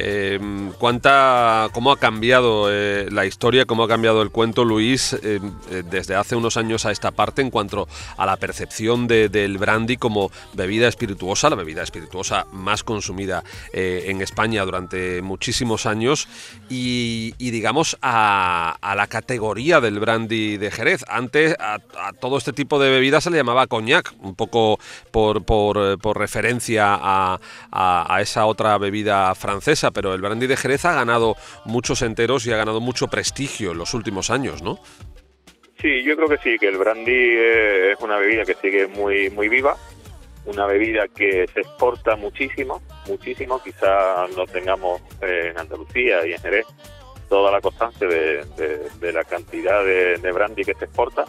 Eh, 0.00 0.38
¿cuánta, 0.78 1.70
¿Cómo 1.72 1.90
ha 1.90 1.98
cambiado 1.98 2.68
eh, 2.70 3.08
la 3.10 3.26
historia, 3.26 3.66
cómo 3.66 3.82
ha 3.82 3.88
cambiado 3.88 4.22
el 4.22 4.30
cuento, 4.30 4.64
Luis, 4.64 5.12
eh, 5.12 5.40
eh, 5.70 5.82
desde 5.90 6.14
hace 6.14 6.36
unos 6.36 6.56
años 6.56 6.86
a 6.86 6.92
esta 6.92 7.10
parte 7.10 7.42
en 7.42 7.50
cuanto 7.50 7.88
a 8.16 8.24
la 8.24 8.36
percepción 8.36 9.08
de- 9.08 9.28
del 9.28 9.58
brandy 9.58 9.96
como 9.96 10.30
bebida 10.52 10.86
espirituosa, 10.86 11.50
la 11.50 11.56
bebida 11.56 11.82
espirituosa 11.82 12.46
más 12.52 12.84
consumida 12.84 13.42
eh, 13.72 14.04
en 14.06 14.22
España 14.22 14.64
durante 14.64 15.20
muchísimos 15.20 15.84
años, 15.84 16.28
y, 16.68 17.32
digamos 17.38 17.98
a, 18.00 18.76
la 18.94 19.06
categoría 19.08 19.80
del 19.80 19.98
brandy 19.98 20.58
de 20.58 20.70
Jerez? 20.70 21.04
Antes 21.08 21.56
a, 21.58 21.78
todo 22.20 22.38
este 22.38 22.52
tipo 22.52 22.78
de 22.78 22.88
bebidas 22.90 23.24
se 23.24 23.30
le 23.30 23.38
llamaba 23.38 23.66
coñac, 23.66 24.14
un 24.20 24.36
poco 24.36 24.78
por, 25.10 25.44
por, 25.44 25.98
referencia 26.16 26.98
a 27.00 28.18
esa 28.20 28.46
otra 28.46 28.78
bebida 28.78 29.34
francesa, 29.34 29.87
pero 29.90 30.14
el 30.14 30.20
brandy 30.20 30.46
de 30.46 30.56
Jerez 30.56 30.84
ha 30.84 30.94
ganado 30.94 31.36
muchos 31.64 32.02
enteros 32.02 32.46
y 32.46 32.52
ha 32.52 32.56
ganado 32.56 32.80
mucho 32.80 33.08
prestigio 33.08 33.72
en 33.72 33.78
los 33.78 33.94
últimos 33.94 34.30
años, 34.30 34.62
¿no? 34.62 34.78
Sí, 35.80 36.02
yo 36.02 36.16
creo 36.16 36.28
que 36.28 36.38
sí, 36.38 36.58
que 36.58 36.68
el 36.68 36.76
brandy 36.76 37.12
eh, 37.12 37.92
es 37.92 38.00
una 38.00 38.18
bebida 38.18 38.44
que 38.44 38.54
sigue 38.54 38.86
muy 38.88 39.30
muy 39.30 39.48
viva, 39.48 39.76
una 40.46 40.66
bebida 40.66 41.06
que 41.08 41.46
se 41.52 41.60
exporta 41.60 42.16
muchísimo, 42.16 42.82
muchísimo, 43.06 43.62
quizá 43.62 44.26
no 44.36 44.46
tengamos 44.46 45.00
eh, 45.22 45.50
en 45.50 45.58
Andalucía 45.58 46.26
y 46.26 46.32
en 46.32 46.38
Jerez 46.38 46.66
toda 47.28 47.52
la 47.52 47.60
constancia 47.60 48.08
de, 48.08 49.12
la 49.12 49.22
cantidad 49.24 49.84
de, 49.84 50.16
de 50.16 50.32
brandy 50.32 50.64
que 50.64 50.74
se 50.74 50.86
exporta 50.86 51.26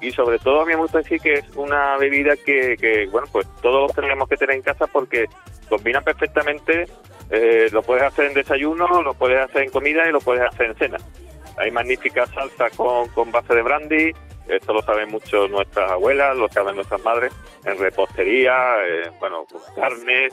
y 0.00 0.12
sobre 0.12 0.38
todo 0.38 0.60
a 0.60 0.64
mí 0.64 0.72
me 0.72 0.80
gusta 0.80 0.98
decir 0.98 1.20
que 1.20 1.34
es 1.34 1.56
una 1.56 1.96
bebida 1.96 2.36
que, 2.36 2.76
que, 2.76 3.06
bueno, 3.06 3.26
pues 3.32 3.46
todos 3.60 3.92
tenemos 3.94 4.28
que 4.28 4.36
tener 4.36 4.56
en 4.56 4.62
casa 4.62 4.86
porque 4.86 5.26
combina 5.68 6.00
perfectamente, 6.00 6.86
eh, 7.30 7.68
lo 7.72 7.82
puedes 7.82 8.04
hacer 8.04 8.26
en 8.26 8.34
desayuno, 8.34 9.02
lo 9.02 9.14
puedes 9.14 9.38
hacer 9.40 9.62
en 9.62 9.70
comida 9.70 10.08
y 10.08 10.12
lo 10.12 10.20
puedes 10.20 10.42
hacer 10.42 10.66
en 10.66 10.74
cena. 10.76 10.98
Hay 11.56 11.70
magníficas 11.70 12.30
salsas 12.30 12.74
con, 12.76 13.08
con 13.08 13.32
base 13.32 13.54
de 13.54 13.62
brandy, 13.62 14.12
esto 14.48 14.72
lo 14.72 14.82
saben 14.82 15.10
mucho 15.10 15.46
nuestras 15.48 15.90
abuelas, 15.90 16.36
lo 16.36 16.48
saben 16.48 16.76
nuestras 16.76 17.02
madres, 17.02 17.32
en 17.64 17.78
repostería, 17.78 18.76
eh, 18.86 19.10
bueno, 19.20 19.44
con 19.44 19.60
carnes, 19.74 20.32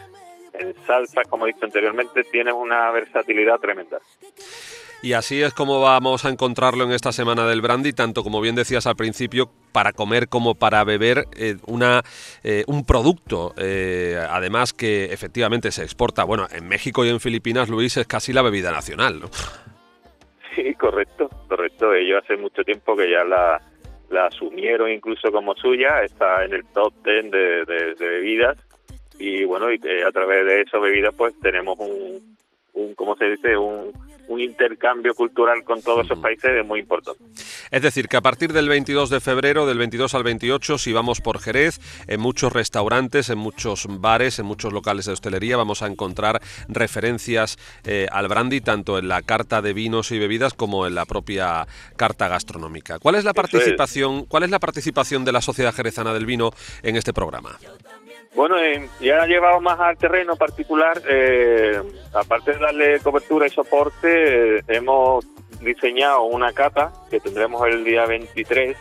en 0.60 0.74
salsas, 0.86 1.28
como 1.28 1.46
he 1.48 1.54
dicho 1.54 1.65
anteriormente, 1.65 2.24
tienes 2.24 2.54
una 2.54 2.91
versatilidad 2.91 3.60
tremenda. 3.60 4.00
Y 5.02 5.13
así 5.13 5.41
es 5.44 5.54
como 5.54 5.82
vamos 5.82 6.26
a 6.26 6.30
encontrarlo 6.30 6.84
en 6.84 6.91
esta 6.91 7.12
semana 7.12 7.46
del 7.46 7.62
brandy, 7.62 7.94
tanto 7.94 8.24
como 8.24 8.41
bien 8.41 8.56
decías 8.56 8.88
al 8.88 8.96
principio, 8.96 9.52
para 9.72 9.91
comer 9.94 10.30
como 10.30 10.56
para 10.56 10.84
beber, 10.84 11.26
eh, 11.38 11.58
una, 11.68 12.02
eh, 12.44 12.63
un 12.68 12.86
producto, 12.86 13.54
eh, 13.58 14.18
además 14.30 14.74
que 14.74 15.06
efectivamente 15.06 15.72
se 15.72 15.84
exporta, 15.84 16.24
bueno, 16.24 16.48
en 16.52 16.68
México 16.68 17.06
y 17.06 17.10
en 17.10 17.20
Filipinas, 17.20 17.70
Luis, 17.70 17.98
es 17.98 18.08
casi 18.08 18.34
la 18.34 18.41
bebida 18.41 18.72
nacional. 18.72 19.20
¿no? 19.20 19.28
Sí, 20.56 20.74
correcto, 20.76 21.30
correcto. 21.50 21.94
Ellos 21.94 22.24
hace 22.24 22.38
mucho 22.38 22.63
tiempo 22.63 22.96
que 22.96 23.12
ya 23.12 23.24
la, 23.26 23.62
la 24.10 24.28
asumieron 24.28 24.89
incluso 24.89 25.32
como 25.32 25.54
suya, 25.56 26.02
está 26.04 26.46
en 26.46 26.54
el 26.54 26.65
top 26.74 26.94
10 27.04 27.30
de, 27.32 27.38
de- 27.65 27.96
de 27.96 28.08
bebidas 28.08 28.58
y 29.19 29.43
bueno, 29.45 29.71
y 29.71 29.80
que 29.80 30.04
a 30.04 30.12
través 30.12 30.45
de 30.45 30.62
esas 30.62 30.82
bebidas 30.82 31.13
pues 31.15 31.34
tenemos 31.39 31.78
un, 31.80 32.38
un 32.73 32.95
¿cómo 32.95 33.15
se 33.15 33.25
dice? 33.25 33.58
Un, 33.58 33.91
un 34.28 34.41
intercambio 34.41 35.13
cultural 35.13 35.63
con 35.63 35.82
todos 35.82 36.06
esos 36.06 36.19
países 36.19 36.51
es 36.51 36.65
muy 36.65 36.80
importante. 36.80 37.23
Es 37.71 37.82
decir, 37.82 38.08
que 38.08 38.17
a 38.17 38.21
partir 38.21 38.54
del 38.54 38.69
22 38.69 39.10
de 39.10 39.19
febrero, 39.19 39.65
del 39.65 39.78
22 39.78 40.13
al 40.15 40.23
28, 40.23 40.78
si 40.78 40.93
vamos 40.93 41.21
por 41.21 41.39
Jerez, 41.39 41.80
en 42.08 42.19
muchos 42.19 42.54
restaurantes, 42.54 43.30
en 43.30 43.38
muchos 43.38 43.88
bares, 43.89 44.39
en 44.39 44.45
muchos 44.45 44.73
locales 44.73 45.06
de 45.06 45.13
hostelería, 45.13 45.58
vamos 45.58 45.82
a 45.82 45.88
encontrar 45.88 46.41
referencias 46.67 47.58
eh, 47.86 48.08
al 48.12 48.28
brandy, 48.28 48.62
tanto 48.62 48.97
en 48.97 49.08
la 49.08 49.21
carta 49.21 49.62
de 49.62 49.73
vinos 49.73 50.12
y 50.12 50.19
bebidas 50.19 50.54
como 50.54 50.88
en 50.88 50.95
la 50.95 51.06
propia 51.06 51.67
carta 51.95 52.28
gastronómica. 52.28 52.99
¿Cuál 52.99 53.15
es 53.15 53.23
la 53.23 53.32
es. 53.32 53.36
participación, 53.36 54.25
cuál 54.25 54.43
es 54.43 54.49
la 54.49 54.60
participación 54.60 55.25
de 55.25 55.32
la 55.32 55.41
Sociedad 55.41 55.73
Jerezana 55.73 56.13
del 56.13 56.25
Vino 56.25 56.51
en 56.84 56.95
este 56.95 57.13
programa? 57.13 57.58
Bueno, 58.36 58.58
eh, 58.60 58.89
ya 59.00 59.26
llevado 59.26 59.62
más 59.62 59.80
al 59.80 59.98
terreno 59.98 60.36
particular, 60.36 61.02
eh, 61.10 61.82
aparte 62.13 62.52
de 62.52 62.60
darle 62.60 63.00
cobertura 63.00 63.48
y 63.48 63.50
soporte, 63.50 64.58
eh, 64.58 64.63
hemos 64.67 65.26
diseñado 65.62 66.24
una 66.24 66.52
cata 66.52 66.91
que 67.10 67.21
tendremos 67.21 67.65
el 67.65 67.86
día 67.86 68.06
23, 68.06 68.76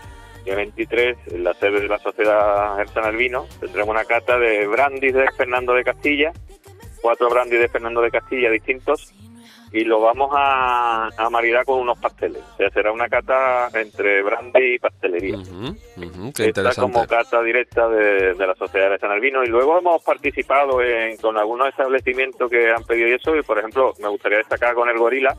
día 0.45 0.57
23, 0.57 1.17
en 1.29 1.45
la 1.45 1.55
sede 1.55 1.83
de 1.83 1.89
la 1.89 2.01
Sociedad 2.01 2.77
Gersana 2.79 3.07
del 3.07 3.17
Vino, 3.17 3.47
tendremos 3.61 3.91
una 3.91 4.05
cata 4.05 4.41
de 4.41 4.67
brandy 4.67 5.13
de 5.13 5.31
Fernando 5.37 5.73
de 5.73 5.85
Castilla, 5.85 6.33
cuatro 7.01 7.31
brandy 7.31 7.57
de 7.57 7.69
Fernando 7.69 8.01
de 8.01 8.11
Castilla 8.11 8.51
distintos, 8.51 9.15
y 9.75 9.83
lo 9.85 10.01
vamos 10.01 10.31
a, 10.33 11.09
a 11.17 11.31
maridar 11.31 11.65
con 11.65 11.81
unos 11.81 11.99
pasteles. 11.99 12.41
O 12.55 12.57
sea, 12.57 12.71
será 12.71 12.93
una 12.93 13.09
cata 13.09 13.69
entre 13.75 14.23
brandy 14.23 14.75
y 14.75 14.79
pastelería. 14.79 15.37
Ujú, 15.37 15.67
ujú, 15.97 16.33
qué 16.33 16.45
interesante. 16.47 16.81
como 16.81 17.05
cata 17.09 17.43
directa 17.43 17.89
de, 17.89 18.35
de 18.35 18.47
la 18.47 18.55
Sociedad 18.55 18.89
de 18.91 18.99
San 19.01 19.11
Albino 19.11 19.43
y 19.43 19.49
luego 19.49 19.77
hemos 19.77 20.01
participado 20.05 20.81
en, 20.81 21.17
con 21.17 21.37
algunos 21.37 21.69
establecimientos 21.71 22.49
que 22.49 22.71
han 22.71 22.85
pedido 22.85 23.09
eso 23.17 23.35
y 23.35 23.43
por 23.43 23.59
ejemplo 23.59 23.95
me 24.01 24.09
gustaría 24.09 24.39
destacar 24.39 24.75
con 24.75 24.89
el 24.89 24.97
Gorila, 24.97 25.37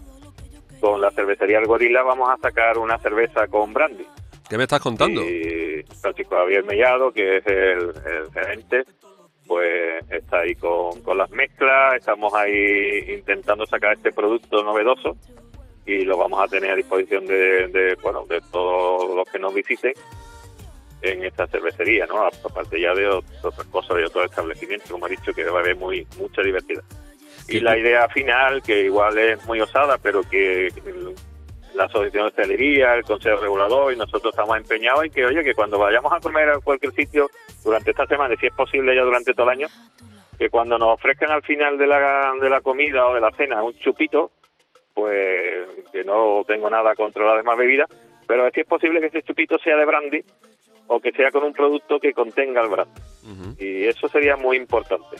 con 0.81 0.99
la 0.99 1.11
cervecería 1.11 1.59
El 1.59 1.65
Gorila 1.67 2.03
vamos 2.03 2.29
a 2.29 2.37
sacar 2.37 2.77
una 2.77 2.97
cerveza 2.97 3.47
con 3.47 3.71
brandy 3.73 4.05
¿Qué 4.49 4.57
me 4.57 4.63
estás 4.63 4.81
contando? 4.81 5.21
y 5.21 5.83
Francisco 6.01 6.35
Javier 6.35 6.65
Mellado 6.65 7.11
que 7.13 7.37
es 7.37 7.47
el, 7.47 7.89
el 8.05 8.31
gerente 8.33 8.83
pues 9.47 10.03
está 10.09 10.39
ahí 10.39 10.55
con, 10.55 11.01
con 11.01 11.17
las 11.17 11.29
mezclas, 11.31 11.95
estamos 11.95 12.33
ahí 12.33 13.05
intentando 13.09 13.65
sacar 13.65 13.93
este 13.93 14.11
producto 14.11 14.63
novedoso 14.63 15.15
y 15.85 16.03
lo 16.03 16.17
vamos 16.17 16.41
a 16.41 16.47
tener 16.47 16.71
a 16.71 16.75
disposición 16.75 17.25
de, 17.27 17.67
de, 17.67 17.95
bueno 18.01 18.25
de 18.25 18.41
todos 18.51 19.15
los 19.15 19.27
que 19.29 19.37
nos 19.39 19.53
visiten 19.53 19.93
en 21.01 21.23
esta 21.23 21.45
cervecería, 21.47 22.07
¿no? 22.07 22.25
Aparte 22.25 22.79
ya 22.81 22.93
de 22.95 23.07
ot- 23.07 23.23
otras 23.43 23.67
cosas, 23.67 23.97
de 23.97 24.05
otros 24.05 24.25
establecimientos, 24.25 24.89
como 24.89 25.05
he 25.05 25.11
dicho, 25.11 25.33
que 25.33 25.43
va 25.43 25.59
a 25.59 25.61
haber 25.61 25.75
muy 25.75 26.07
mucha 26.17 26.41
diversidad. 26.41 26.83
Y 27.47 27.59
la 27.59 27.77
idea 27.77 28.07
final, 28.09 28.63
que 28.63 28.85
igual 28.85 29.15
es 29.19 29.45
muy 29.45 29.61
osada, 29.61 29.99
pero 29.99 30.23
que 30.23 30.69
la 31.75 31.85
Asociación 31.85 32.23
de 32.23 32.27
Hostelería, 32.29 32.95
el 32.95 33.03
Consejo 33.03 33.41
Regulador 33.41 33.93
y 33.93 33.97
nosotros 33.97 34.33
estamos 34.33 34.57
empeñados 34.57 35.03
en 35.03 35.11
que, 35.11 35.25
oye, 35.25 35.43
que 35.43 35.53
cuando 35.53 35.77
vayamos 35.77 36.11
a 36.13 36.19
comer 36.19 36.49
a 36.49 36.59
cualquier 36.59 36.93
sitio 36.93 37.29
durante 37.63 37.91
esta 37.91 38.05
semana, 38.07 38.33
y 38.33 38.37
si 38.37 38.47
es 38.47 38.53
posible 38.53 38.95
ya 38.95 39.03
durante 39.03 39.33
todo 39.33 39.49
el 39.49 39.57
año, 39.57 39.67
que 40.37 40.49
cuando 40.49 40.77
nos 40.77 40.89
ofrezcan 40.95 41.31
al 41.31 41.43
final 41.43 41.77
de 41.77 41.87
la, 41.87 42.33
de 42.39 42.49
la 42.49 42.61
comida 42.61 43.07
o 43.07 43.13
de 43.13 43.21
la 43.21 43.31
cena 43.31 43.63
un 43.63 43.73
chupito, 43.79 44.31
pues 44.93 45.67
que 45.91 46.03
no 46.03 46.43
tengo 46.47 46.69
nada 46.69 46.95
contra 46.95 47.25
las 47.25 47.37
demás 47.37 47.57
bebidas, 47.57 47.89
pero 48.27 48.49
si 48.53 48.61
es 48.61 48.67
posible 48.67 48.99
que 48.99 49.07
ese 49.07 49.23
chupito 49.23 49.57
sea 49.59 49.75
de 49.75 49.85
brandy 49.85 50.23
o 50.87 50.99
que 50.99 51.11
sea 51.11 51.31
con 51.31 51.43
un 51.43 51.53
producto 51.53 51.99
que 51.99 52.13
contenga 52.13 52.61
el 52.61 52.69
brandy. 52.69 53.01
Y 53.59 53.85
eso 53.85 54.07
sería 54.07 54.35
muy 54.35 54.57
importante. 54.57 55.17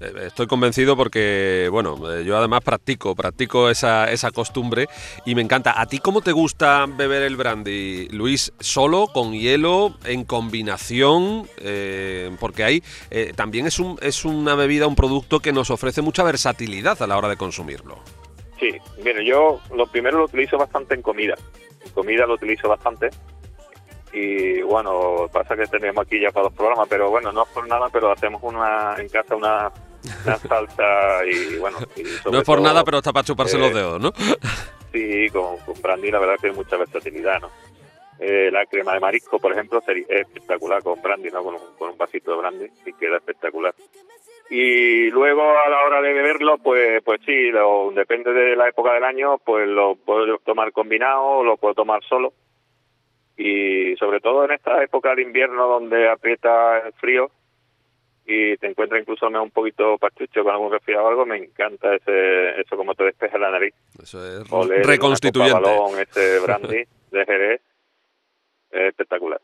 Eh, 0.00 0.12
Estoy 0.26 0.46
convencido 0.46 0.96
porque, 0.96 1.68
bueno, 1.70 1.96
eh, 2.12 2.24
yo 2.24 2.36
además 2.36 2.62
practico, 2.62 3.14
practico 3.14 3.68
esa, 3.70 4.10
esa 4.10 4.30
costumbre 4.30 4.88
y 5.24 5.34
me 5.34 5.42
encanta. 5.42 5.80
¿A 5.80 5.86
ti 5.86 5.98
cómo 5.98 6.20
te 6.20 6.32
gusta 6.32 6.86
beber 6.86 7.22
el 7.22 7.36
brandy, 7.36 8.08
Luis? 8.08 8.52
¿Solo, 8.60 9.08
con 9.12 9.32
hielo, 9.32 9.94
en 10.04 10.24
combinación? 10.24 11.48
Eh, 11.58 12.34
porque 12.40 12.64
ahí 12.64 12.82
eh, 13.10 13.32
también 13.36 13.66
es, 13.66 13.78
un, 13.78 13.98
es 14.02 14.24
una 14.24 14.54
bebida, 14.54 14.86
un 14.86 14.96
producto 14.96 15.40
que 15.40 15.52
nos 15.52 15.70
ofrece 15.70 16.02
mucha 16.02 16.22
versatilidad 16.22 17.00
a 17.02 17.06
la 17.06 17.16
hora 17.16 17.28
de 17.28 17.36
consumirlo. 17.36 17.98
Sí, 18.58 18.70
mire, 19.02 19.24
yo 19.24 19.60
lo 19.74 19.86
primero 19.86 20.18
lo 20.18 20.24
utilizo 20.24 20.58
bastante 20.58 20.94
en 20.94 21.02
comida. 21.02 21.34
En 21.84 21.92
comida 21.92 22.26
lo 22.26 22.34
utilizo 22.34 22.68
bastante. 22.68 23.08
Y 24.12 24.60
bueno, 24.62 25.28
pasa 25.32 25.56
que 25.56 25.66
tenemos 25.66 26.04
aquí 26.04 26.20
ya 26.20 26.30
para 26.30 26.44
dos 26.44 26.54
programas, 26.54 26.88
pero 26.88 27.10
bueno, 27.10 27.32
no 27.32 27.44
es 27.44 27.48
por 27.50 27.66
nada, 27.68 27.88
pero 27.92 28.10
hacemos 28.10 28.42
una 28.42 28.96
en 28.98 29.08
casa 29.08 29.36
una, 29.36 29.70
una 30.24 30.36
salsa 30.36 31.24
y 31.26 31.58
bueno. 31.58 31.78
y 31.96 32.02
No 32.30 32.38
es 32.38 32.44
por 32.44 32.58
todo, 32.58 32.60
nada, 32.60 32.84
pero 32.84 32.98
está 32.98 33.12
para 33.12 33.24
chuparse 33.24 33.56
eh, 33.56 33.60
los 33.60 33.74
dedos, 33.74 34.00
¿no? 34.00 34.12
Sí, 34.92 35.28
con, 35.30 35.56
con 35.58 35.80
brandy 35.80 36.10
la 36.10 36.18
verdad 36.18 36.34
que 36.40 36.48
hay 36.48 36.52
mucha 36.52 36.76
versatilidad, 36.76 37.40
¿no? 37.40 37.50
Eh, 38.18 38.50
la 38.50 38.66
crema 38.66 38.92
de 38.92 39.00
marisco, 39.00 39.38
por 39.38 39.52
ejemplo, 39.52 39.80
sería 39.80 40.04
es 40.08 40.22
espectacular 40.22 40.82
con 40.82 41.00
brandy, 41.00 41.30
¿no? 41.30 41.42
Con 41.44 41.54
un, 41.54 41.60
con 41.78 41.90
un 41.90 41.96
vasito 41.96 42.32
de 42.32 42.38
brandy 42.38 42.66
y 42.84 42.92
queda 42.94 43.16
espectacular. 43.16 43.72
Y 44.50 45.10
luego 45.10 45.42
a 45.42 45.68
la 45.68 45.84
hora 45.86 46.02
de 46.02 46.12
beberlo, 46.12 46.58
pues 46.58 47.02
pues 47.04 47.20
sí, 47.24 47.50
lo, 47.50 47.92
depende 47.92 48.32
de 48.32 48.56
la 48.56 48.68
época 48.68 48.92
del 48.94 49.04
año, 49.04 49.38
pues 49.38 49.68
lo 49.68 49.94
puedo 49.94 50.38
tomar 50.38 50.72
combinado 50.72 51.22
o 51.22 51.44
lo 51.44 51.56
puedo 51.56 51.74
tomar 51.74 52.02
solo. 52.04 52.32
Y 53.36 53.96
sobre 53.96 54.20
todo 54.20 54.44
en 54.44 54.50
esta 54.50 54.82
época 54.82 55.14
de 55.14 55.22
invierno 55.22 55.68
donde 55.68 56.10
aprieta 56.10 56.78
el 56.80 56.92
frío 56.94 57.30
y 58.30 58.56
te 58.58 58.68
encuentras 58.68 59.00
incluso 59.00 59.26
un 59.26 59.50
poquito 59.50 59.98
pachucho 59.98 60.44
con 60.44 60.52
algún 60.52 60.70
resfriado 60.70 61.04
o 61.04 61.08
algo, 61.08 61.26
me 61.26 61.36
encanta 61.36 61.94
ese 61.96 62.60
eso 62.60 62.76
como 62.76 62.94
te 62.94 63.04
despeja 63.04 63.38
la 63.38 63.50
nariz. 63.50 63.74
Eso 64.00 64.24
es 64.24 64.50
Oler 64.52 64.86
reconstituyente. 64.86 65.60
balón, 65.60 65.98
ese 65.98 66.38
brandy 66.46 66.84
de 67.10 67.24
Jerez, 67.26 67.60
es 68.70 68.80
espectacular. 68.88 69.40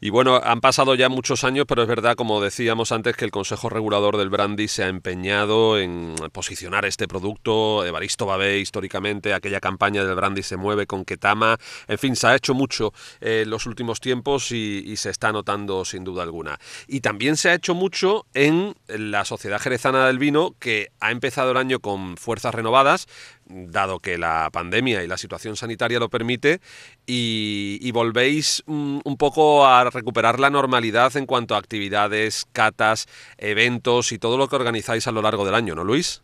Y 0.00 0.10
bueno, 0.10 0.40
han 0.42 0.60
pasado 0.60 0.94
ya 0.94 1.08
muchos 1.08 1.42
años, 1.42 1.64
pero 1.66 1.82
es 1.82 1.88
verdad, 1.88 2.14
como 2.14 2.40
decíamos 2.40 2.92
antes, 2.92 3.16
que 3.16 3.24
el 3.24 3.32
Consejo 3.32 3.68
Regulador 3.68 4.16
del 4.16 4.30
Brandy 4.30 4.68
se 4.68 4.84
ha 4.84 4.88
empeñado 4.88 5.76
en 5.78 6.14
posicionar 6.32 6.84
este 6.84 7.08
producto. 7.08 7.84
Evaristo 7.84 8.24
Babé, 8.24 8.60
históricamente, 8.60 9.34
aquella 9.34 9.58
campaña 9.58 10.04
del 10.04 10.14
Brandy 10.14 10.44
se 10.44 10.56
mueve 10.56 10.86
con 10.86 11.04
Ketama. 11.04 11.58
En 11.88 11.98
fin, 11.98 12.14
se 12.14 12.28
ha 12.28 12.36
hecho 12.36 12.54
mucho 12.54 12.92
eh, 13.20 13.42
en 13.42 13.50
los 13.50 13.66
últimos 13.66 13.98
tiempos 13.98 14.52
y, 14.52 14.84
y 14.86 14.96
se 14.96 15.10
está 15.10 15.32
notando 15.32 15.84
sin 15.84 16.04
duda 16.04 16.22
alguna. 16.22 16.60
Y 16.86 17.00
también 17.00 17.36
se 17.36 17.50
ha 17.50 17.54
hecho 17.54 17.74
mucho 17.74 18.26
en 18.34 18.76
la 18.86 19.24
Sociedad 19.24 19.60
Jerezana 19.60 20.06
del 20.06 20.20
Vino, 20.20 20.54
que 20.60 20.92
ha 21.00 21.10
empezado 21.10 21.50
el 21.50 21.56
año 21.56 21.80
con 21.80 22.16
fuerzas 22.16 22.54
renovadas, 22.54 23.08
dado 23.48 24.00
que 24.00 24.18
la 24.18 24.48
pandemia 24.52 25.02
y 25.02 25.06
la 25.06 25.16
situación 25.16 25.56
sanitaria 25.56 25.98
lo 25.98 26.08
permite, 26.08 26.58
y, 27.06 27.90
volvéis 27.92 28.62
mm, 28.66 29.00
un 29.04 29.16
poco 29.16 29.66
a 29.66 29.88
recuperar 29.90 30.38
la 30.38 30.50
normalidad 30.50 31.16
en 31.16 31.26
cuanto 31.26 31.54
a 31.54 31.58
actividades, 31.58 32.46
catas, 32.52 33.06
eventos 33.38 34.12
y 34.12 34.18
todo 34.18 34.38
lo 34.38 34.46
que 34.46 34.56
organizáis 34.56 35.08
a 35.08 35.12
lo 35.12 35.22
largo 35.22 35.44
del 35.44 35.54
año, 35.54 35.74
¿no, 35.74 35.84
Luis? 35.84 36.22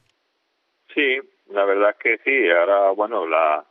Sí, 0.95 1.19
la 1.51 1.65
verdad 1.65 1.91
es 1.91 1.97
que 1.97 2.19
sí. 2.25 2.51
Ahora, 2.51 2.91
bueno, 2.91 3.27
la, 3.27 3.65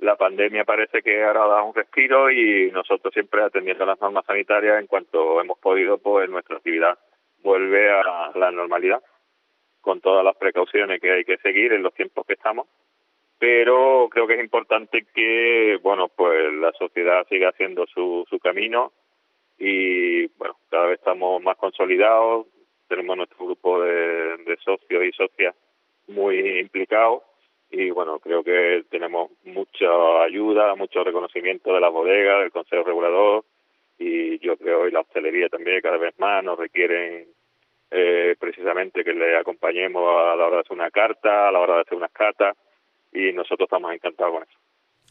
la 0.00 0.16
pandemia 0.16 0.64
parece 0.64 1.02
que 1.02 1.24
ahora 1.24 1.46
da 1.46 1.62
un 1.62 1.74
respiro 1.74 2.30
y 2.30 2.70
nosotros 2.70 3.12
siempre 3.12 3.42
atendiendo 3.42 3.86
las 3.86 4.00
normas 4.00 4.24
sanitarias 4.26 4.78
en 4.78 4.86
cuanto 4.86 5.40
hemos 5.40 5.58
podido, 5.58 5.98
pues 5.98 6.28
nuestra 6.28 6.56
actividad 6.56 6.98
vuelve 7.42 7.90
a 7.90 8.30
la 8.34 8.50
normalidad 8.50 9.02
con 9.82 10.00
todas 10.00 10.24
las 10.24 10.36
precauciones 10.36 11.00
que 11.00 11.12
hay 11.12 11.24
que 11.24 11.36
seguir 11.38 11.74
en 11.74 11.82
los 11.82 11.92
tiempos 11.92 12.24
que 12.26 12.34
estamos. 12.34 12.66
Pero 13.38 14.08
creo 14.10 14.26
que 14.26 14.34
es 14.34 14.40
importante 14.40 15.04
que, 15.14 15.78
bueno, 15.82 16.08
pues 16.08 16.52
la 16.54 16.72
sociedad 16.72 17.26
siga 17.28 17.50
haciendo 17.50 17.86
su, 17.86 18.24
su 18.30 18.38
camino 18.38 18.92
y, 19.58 20.28
bueno, 20.38 20.56
cada 20.70 20.86
vez 20.86 20.98
estamos 20.98 21.42
más 21.42 21.56
consolidados, 21.56 22.46
tenemos 22.88 23.16
nuestro 23.16 23.44
grupo 23.44 23.82
de, 23.82 24.38
de 24.38 24.56
socios 24.64 25.04
y 25.04 25.12
socias 25.12 25.54
muy 26.08 26.60
implicados 26.60 27.22
y 27.70 27.90
bueno, 27.90 28.18
creo 28.18 28.44
que 28.44 28.84
tenemos 28.90 29.30
mucha 29.44 30.22
ayuda, 30.22 30.74
mucho 30.74 31.02
reconocimiento 31.02 31.72
de 31.72 31.80
la 31.80 31.88
bodega, 31.88 32.40
del 32.40 32.52
Consejo 32.52 32.84
Regulador 32.84 33.44
y 33.98 34.38
yo 34.40 34.56
creo 34.56 34.86
y 34.86 34.90
la 34.90 35.00
hostelería 35.00 35.48
también 35.48 35.80
cada 35.80 35.96
vez 35.96 36.14
más 36.18 36.44
nos 36.44 36.58
requieren 36.58 37.26
eh, 37.94 38.34
precisamente 38.40 39.04
que 39.04 39.12
le 39.12 39.36
acompañemos 39.36 40.02
a 40.02 40.34
la 40.34 40.46
hora 40.46 40.56
de 40.56 40.60
hacer 40.60 40.72
una 40.72 40.90
carta, 40.90 41.48
a 41.48 41.52
la 41.52 41.58
hora 41.60 41.74
de 41.76 41.80
hacer 41.82 41.94
unas 41.98 42.12
catas 42.12 42.56
y 43.12 43.32
nosotros 43.32 43.66
estamos 43.66 43.92
encantados 43.92 44.32
con 44.34 44.42
eso. 44.44 44.58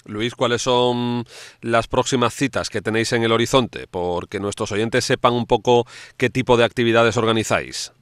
Luis, 0.05 0.33
¿cuáles 0.35 0.63
son 0.63 1.23
las 1.61 1.87
próximas 1.87 2.33
citas 2.33 2.69
que 2.71 2.81
tenéis 2.81 3.13
en 3.13 3.23
el 3.23 3.31
horizonte? 3.31 3.85
Porque 3.91 4.39
nuestros 4.39 4.71
oyentes 4.71 5.05
sepan 5.05 5.33
un 5.33 5.45
poco 5.45 5.83
qué 6.17 6.29
tipo 6.31 6.57
de 6.57 6.63
actividades 6.65 7.17
organizáis. 7.17 7.93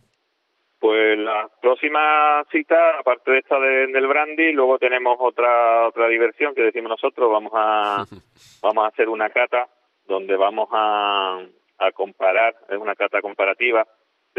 Pues 0.80 1.18
la 1.20 1.50
próxima 1.62 2.42
cita, 2.54 3.00
aparte 3.00 3.32
de 3.32 3.40
esta 3.40 3.60
de- 3.60 3.88
del 3.88 4.08
brandy, 4.08 4.54
luego 4.54 4.78
tenemos 4.80 5.18
otra 5.20 5.88
otra 5.90 6.08
diversión 6.08 6.56
que 6.56 6.62
decimos 6.62 6.90
nosotros, 6.92 7.30
vamos 7.30 7.52
a 7.54 8.06
vamos 8.62 8.86
a 8.86 8.88
hacer 8.88 9.10
una 9.10 9.30
cata 9.30 9.68
donde 10.08 10.38
vamos 10.38 10.70
a, 10.72 11.42
a 11.80 11.92
comparar, 11.92 12.56
es 12.70 12.78
una 12.78 12.96
cata 12.96 13.22
comparativa 13.22 13.86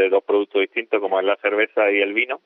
de 0.00 0.08
dos 0.08 0.24
productos 0.24 0.60
distintos 0.62 1.00
como 1.00 1.18
es 1.18 1.26
la 1.26 1.36
cerveza 1.36 1.90
y 1.90 2.00
el 2.00 2.12
vino 2.14 2.40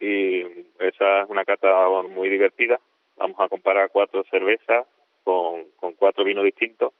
y 0.00 0.40
esa 0.78 1.22
es 1.22 1.28
una 1.28 1.44
cata 1.44 1.88
muy 2.08 2.30
divertida. 2.30 2.80
Vamos 3.16 3.38
a 3.38 3.48
comparar 3.48 3.90
cuatro 3.92 4.24
cervezas 4.30 4.86
con, 5.22 5.66
cuatro 5.98 6.24
vinos 6.24 6.44
distintos 6.44 6.92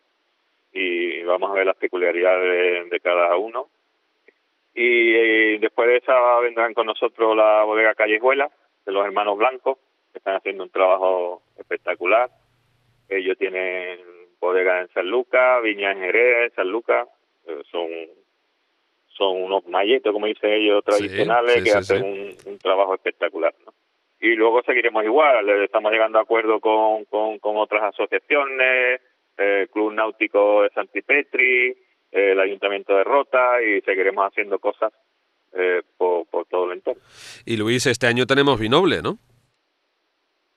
y 0.73 1.23
vamos 1.23 1.51
a 1.51 1.55
ver 1.55 1.67
las 1.67 1.77
peculiaridades 1.77 2.91
de, 2.91 3.01
cada 3.01 3.37
uno 3.37 3.69
y, 4.75 5.15
eh, 5.15 5.59
después 5.61 5.89
de 5.89 5.97
esa 5.97 6.39
vendrán 6.41 6.75
con 6.75 6.87
nosotros 6.87 7.35
la 7.35 7.65
bodega 7.65 7.95
Callejuela 7.95 8.51
de 8.85 8.93
los 8.93 9.05
hermanos 9.05 9.37
Blancos, 9.37 9.79
que 10.13 10.19
están 10.19 10.37
haciendo 10.37 10.63
un 10.63 10.71
trabajo 10.71 11.43
espectacular. 11.59 12.31
Ellos 13.09 13.37
tienen 13.37 13.99
bodega 14.39 14.83
en 14.83 14.89
San 14.89 15.09
Lucas, 15.11 15.63
viña 15.63 15.93
en 15.93 16.01
Jerez, 16.01 16.53
San 16.55 16.71
Lucas, 16.71 17.09
eh, 17.47 17.63
son 17.71 17.89
son 19.21 19.43
unos 19.43 19.67
malletos, 19.67 20.13
como 20.15 20.27
dicen 20.27 20.51
ellos, 20.51 20.83
tradicionales, 20.83 21.57
sí, 21.57 21.65
que 21.65 21.71
sí, 21.71 21.77
hacen. 21.77 22.03
Un, 22.03 22.35
un 22.47 22.59
trabajo 22.59 22.95
espectacular. 22.95 23.55
¿no? 23.67 23.75
Y 24.19 24.35
luego 24.35 24.63
seguiremos 24.63 25.05
igual, 25.05 25.49
estamos 25.63 25.93
llegando 25.93 26.19
a 26.19 26.23
acuerdo 26.23 26.59
con, 26.59 27.05
con, 27.05 27.39
con 27.39 27.59
otras 27.59 27.83
asociaciones, 27.95 29.03
eh, 29.37 29.67
Club 29.71 29.93
Náutico 29.93 30.63
de 30.63 30.71
Santipetri, 30.71 31.69
eh, 31.69 31.77
el 32.13 32.41
Ayuntamiento 32.41 32.97
de 32.97 33.05
Rota 33.05 33.63
y 33.63 33.83
seguiremos 33.83 34.27
haciendo 34.27 34.59
cosas 34.59 34.93
eh, 35.53 35.83
por, 35.99 36.27
por 36.27 36.47
todo 36.47 36.67
el 36.67 36.79
entorno. 36.79 37.03
Y 37.45 37.57
Luis, 37.59 37.87
este 37.87 38.07
año 38.07 38.27
tenemos 38.27 38.59
Vinoble, 38.59 39.03
¿no? 39.03 39.19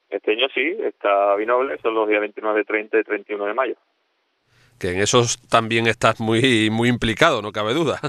Este 0.09 0.31
año 0.31 0.47
sí, 0.53 0.77
está 0.81 1.35
Vinoble, 1.35 1.77
son 1.81 1.95
los 1.95 2.07
días 2.07 2.21
29, 2.21 2.63
30 2.63 2.99
y 2.99 3.03
31 3.03 3.45
de 3.45 3.53
mayo. 3.53 3.75
Que 4.79 4.91
en 4.91 4.99
esos 4.99 5.41
también 5.47 5.87
estás 5.87 6.19
muy, 6.19 6.69
muy 6.69 6.89
implicado, 6.89 7.41
no 7.41 7.51
cabe 7.51 7.73
duda. 7.73 7.99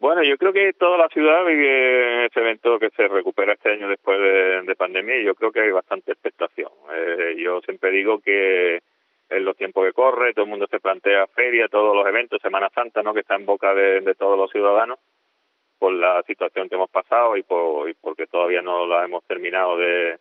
Bueno, 0.00 0.22
yo 0.22 0.38
creo 0.38 0.54
que 0.54 0.72
toda 0.72 0.96
la 0.96 1.08
ciudad 1.08 1.44
vive 1.44 2.24
ese 2.24 2.40
evento 2.40 2.78
que 2.78 2.88
se 2.88 3.06
recupera 3.06 3.52
este 3.52 3.72
año 3.72 3.86
después 3.86 4.18
de, 4.18 4.62
de 4.62 4.74
pandemia 4.74 5.20
yo 5.20 5.34
creo 5.34 5.52
que 5.52 5.60
hay 5.60 5.70
bastante 5.70 6.12
expectación. 6.12 6.70
Eh, 6.90 7.34
yo 7.36 7.60
siempre 7.60 7.90
digo 7.90 8.18
que 8.18 8.80
en 9.28 9.44
los 9.44 9.58
tiempos 9.58 9.84
que 9.84 9.92
corre, 9.92 10.32
todo 10.32 10.46
el 10.46 10.50
mundo 10.50 10.66
se 10.70 10.80
plantea 10.80 11.26
feria, 11.26 11.68
todos 11.68 11.94
los 11.94 12.06
eventos, 12.06 12.40
Semana 12.40 12.70
Santa, 12.74 13.02
¿no? 13.02 13.12
que 13.12 13.20
está 13.20 13.34
en 13.34 13.44
boca 13.44 13.74
de, 13.74 14.14
todos 14.14 14.38
los 14.38 14.50
ciudadanos 14.50 14.98
por 15.78 15.92
la 15.92 16.22
situación 16.22 16.70
que 16.70 16.76
hemos 16.76 16.90
pasado 16.90 17.36
y, 17.36 17.42
por, 17.42 17.90
y 17.90 17.92
porque 17.92 18.26
todavía 18.26 18.62
no 18.62 18.86
la 18.86 19.04
hemos 19.04 19.22
terminado 19.24 19.76
de, 19.76 20.18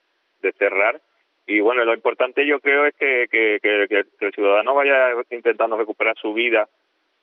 cerrar. 0.58 1.00
Y 1.48 1.62
bueno, 1.62 1.86
lo 1.86 1.94
importante 1.94 2.46
yo 2.46 2.60
creo 2.60 2.86
es 2.86 2.96
que, 2.96 3.28
que, 3.32 3.60
que 3.62 4.26
el 4.26 4.34
ciudadano 4.34 4.76
vaya 4.76 5.14
intentando 5.30 5.78
recuperar 5.78 6.18
su 6.18 6.34
vida 6.34 6.68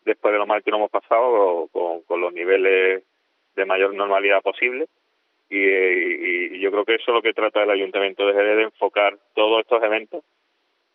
después 0.07 0.33
de 0.33 0.39
lo 0.39 0.47
mal 0.47 0.63
que 0.63 0.71
nos 0.71 0.79
hemos 0.79 0.91
pasado 0.91 1.69
con, 1.73 2.21
los 2.21 2.33
niveles 2.33 3.03
de 3.55 3.65
mayor 3.67 3.93
normalidad 3.93 4.41
posible. 4.41 4.87
Y, 5.51 5.59
y, 5.59 6.57
y 6.57 6.61
yo 6.61 6.71
creo 6.71 6.85
que 6.85 6.95
eso 6.95 7.11
es 7.11 7.15
lo 7.15 7.23
que 7.23 7.35
trata 7.35 7.63
el 7.63 7.71
Ayuntamiento 7.71 8.27
de 8.27 8.33
Jerez 8.33 8.57
de 8.57 8.63
enfocar 8.63 9.19
todos 9.35 9.61
estos 9.61 9.83
eventos 9.83 10.25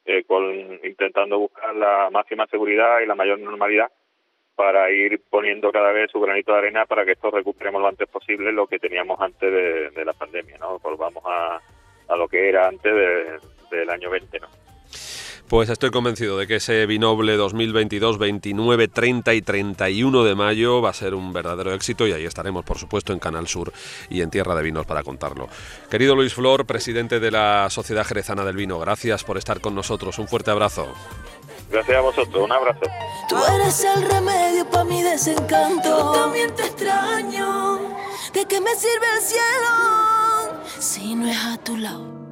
eh, 0.05 0.23
con, 0.23 0.79
intentando 0.83 1.37
buscar 1.37 1.75
la 1.75 2.09
máxima 2.09 2.47
seguridad 2.47 3.01
y 3.01 3.05
la 3.05 3.13
mayor 3.13 3.39
normalidad 3.39 3.91
para 4.55 4.89
ir 4.91 5.21
poniendo 5.29 5.71
cada 5.71 5.91
vez 5.91 6.09
su 6.11 6.19
granito 6.19 6.51
de 6.53 6.57
arena 6.57 6.85
para 6.85 7.05
que 7.05 7.11
esto 7.11 7.29
recuperemos 7.29 7.81
lo 7.81 7.87
antes 7.87 8.09
posible 8.09 8.51
lo 8.51 8.67
que 8.67 8.79
teníamos 8.79 9.21
antes 9.21 9.93
de, 9.93 10.05
la 10.05 10.13
pandemia, 10.13 10.57
¿no? 10.57 10.79
Volvamos 10.79 11.23
a, 11.25 11.61
a 12.07 12.15
lo 12.15 12.27
que 12.27 12.49
era 12.49 12.67
antes 12.67 12.93
de, 12.93 13.39
del 13.69 13.89
año 13.89 14.09
20, 14.09 14.39
¿no? 14.39 14.47
Pues 15.51 15.69
estoy 15.69 15.91
convencido 15.91 16.37
de 16.37 16.47
que 16.47 16.55
ese 16.55 16.85
Vinoble 16.85 17.35
2022, 17.35 18.17
29, 18.17 18.87
30 18.87 19.33
y 19.33 19.41
31 19.41 20.23
de 20.23 20.33
mayo 20.33 20.81
va 20.81 20.91
a 20.91 20.93
ser 20.93 21.13
un 21.13 21.33
verdadero 21.33 21.73
éxito 21.73 22.07
y 22.07 22.13
ahí 22.13 22.23
estaremos, 22.23 22.63
por 22.63 22.77
supuesto, 22.77 23.11
en 23.11 23.19
Canal 23.19 23.49
Sur 23.49 23.73
y 24.09 24.21
en 24.21 24.29
Tierra 24.29 24.55
de 24.55 24.63
Vinos 24.63 24.85
para 24.85 25.03
contarlo. 25.03 25.49
Querido 25.89 26.15
Luis 26.15 26.33
Flor, 26.33 26.65
presidente 26.65 27.19
de 27.19 27.31
la 27.31 27.69
Sociedad 27.69 28.05
Jerezana 28.05 28.45
del 28.45 28.55
Vino, 28.55 28.79
gracias 28.79 29.25
por 29.25 29.37
estar 29.37 29.59
con 29.59 29.75
nosotros. 29.75 30.17
Un 30.19 30.29
fuerte 30.29 30.51
abrazo. 30.51 30.87
Gracias 31.69 31.97
a 31.97 32.01
vosotros, 32.01 32.45
un 32.45 32.51
abrazo. 32.53 32.83
Tú 33.27 33.35
eres 33.53 33.83
el 33.83 34.09
remedio 34.09 34.69
para 34.69 34.85
mi 34.85 35.03
desencanto. 35.03 35.83
Yo 35.83 36.11
también 36.13 36.55
te 36.55 36.61
extraño. 36.61 37.77
¿De 38.33 38.45
qué 38.45 38.61
me 38.61 38.73
sirve 38.75 39.05
el 39.17 39.21
cielo 39.21 40.63
si 40.79 41.13
no 41.13 41.27
es 41.27 41.37
a 41.37 41.57
tu 41.57 41.75
lado? 41.75 42.30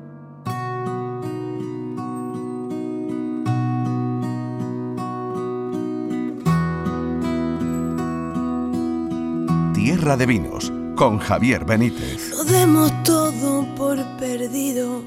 Tierra 10.00 10.16
de 10.16 10.26
Vinos 10.28 10.72
con 10.96 11.20
Javier 11.20 11.66
Benítez. 11.66 12.30
Lo 12.30 12.46
demos 12.46 12.90
todo 13.04 13.66
por 13.76 13.98
perdido. 14.16 15.04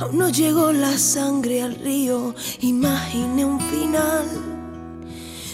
Aún 0.00 0.16
no 0.16 0.30
llegó 0.30 0.72
la 0.72 0.96
sangre 0.96 1.60
al 1.60 1.74
río. 1.74 2.34
Imaginé 2.62 3.44
un 3.44 3.60
final 3.60 4.24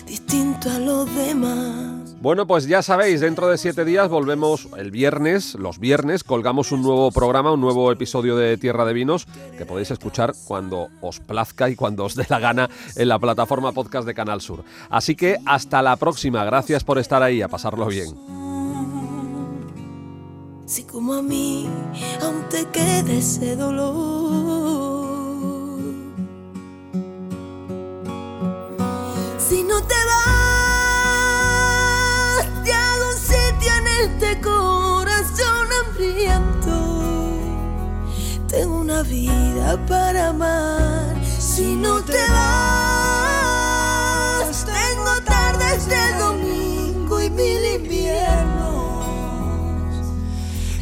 distinto 0.07 0.71
a 0.71 0.79
los 0.79 1.13
demás. 1.13 2.15
Bueno, 2.21 2.47
pues 2.47 2.69
ya 2.69 2.83
sabéis, 2.83 3.21
dentro 3.21 3.49
de 3.49 3.59
siete 3.59 3.85
días 3.85 4.09
volvemos 4.09 4.69
el 4.77 4.93
viernes, 4.93 5.57
los 5.57 5.81
viernes, 5.81 6.23
colgamos 6.23 6.71
un 6.71 6.83
nuevo 6.83 7.11
programa, 7.11 7.53
un 7.53 7.61
nuevo 7.61 7.91
episodio 7.91 8.37
de 8.37 8.59
Tierra 8.59 8.85
de 8.85 8.93
Vinos 8.93 9.27
que 9.57 9.67
podéis 9.67 9.91
escuchar 9.91 10.35
cuando 10.47 10.87
os 11.01 11.19
plazca 11.19 11.69
y 11.69 11.75
cuando 11.75 12.05
os 12.05 12.15
dé 12.15 12.27
la 12.29 12.39
gana 12.39 12.71
en 12.95 13.09
la 13.09 13.19
plataforma 13.19 13.73
podcast 13.73 14.07
de 14.07 14.15
Canal 14.15 14.41
Sur. 14.41 14.63
Así 14.89 15.17
que 15.17 15.39
hasta 15.47 15.83
la 15.83 15.97
próxima, 15.97 16.45
gracias 16.45 16.85
por 16.85 16.99
estar 16.99 17.25
ahí, 17.25 17.43
a 17.43 17.49
pasarlo 17.49 17.87
bien. 17.87 18.48
Si 20.69 20.85
como 20.85 21.15
a 21.15 21.23
mí 21.23 21.67
aún 22.21 22.47
te 22.51 22.67
queda 22.67 23.11
ese 23.15 23.57
dolor. 23.57 23.89
Si 29.39 29.63
no 29.63 29.83
te 29.83 29.95
vas, 30.11 30.45
te 32.65 32.73
hago 32.75 33.13
sitio 33.17 33.73
en 33.81 33.87
este 34.05 34.43
corazón 34.43 35.69
hambriento. 35.81 36.77
Tengo 38.47 38.81
una 38.81 39.03
vida 39.05 39.83
para 39.87 40.29
amar. 40.29 41.17
Si 41.25 41.77
no 41.77 42.05
te 42.05 42.19
vas, 42.31 43.47
tengo 44.67 45.23
tardes 45.25 45.87
de 45.89 46.13
domingo 46.19 47.23
y 47.23 47.31
mil 47.31 47.65
inviernos 47.65 48.08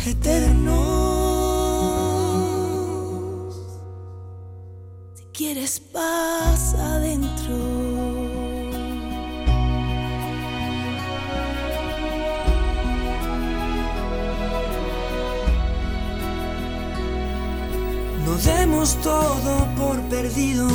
eternos. 0.07 0.77
Si 5.15 5.25
quieres, 5.33 5.81
pasa 5.81 6.97
adentro. 6.97 7.57
No 18.25 18.35
demos 18.39 18.97
todo 19.03 19.67
por 19.77 20.01
perdido, 20.09 20.69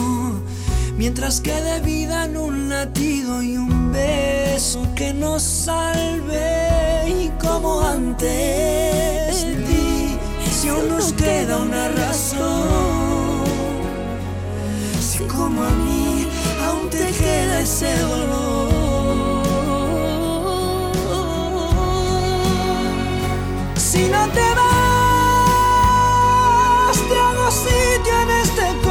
mientras 1.02 1.42
quede 1.42 1.80
vida 1.80 2.26
en 2.26 2.38
un 2.38 2.70
latido 2.70 3.42
y 3.42 3.58
un 3.58 3.92
beso 3.92 4.88
que 4.96 5.12
nos 5.12 5.42
salve. 5.42 7.08
Y 7.08 7.32
como 7.44 7.82
antes 7.82 8.28
de 8.28 10.16
si 10.56 10.68
aún 10.68 10.90
nos 10.90 11.12
queda 11.14 11.58
una 11.58 11.88
razón, 11.88 13.42
si 15.02 15.24
como 15.24 15.64
a 15.64 15.72
mí 15.72 16.28
aún 16.68 16.88
te 16.92 17.12
queda 17.22 17.62
ese 17.62 17.98
dolor. 17.98 18.70
Si 23.76 24.04
no 24.04 24.30
te 24.38 24.48
vas, 24.60 24.98
te 27.10 27.16
hago 27.28 27.50
sitio 27.50 28.14
en 28.24 28.30
este 28.44 28.62
corazón 28.84 28.91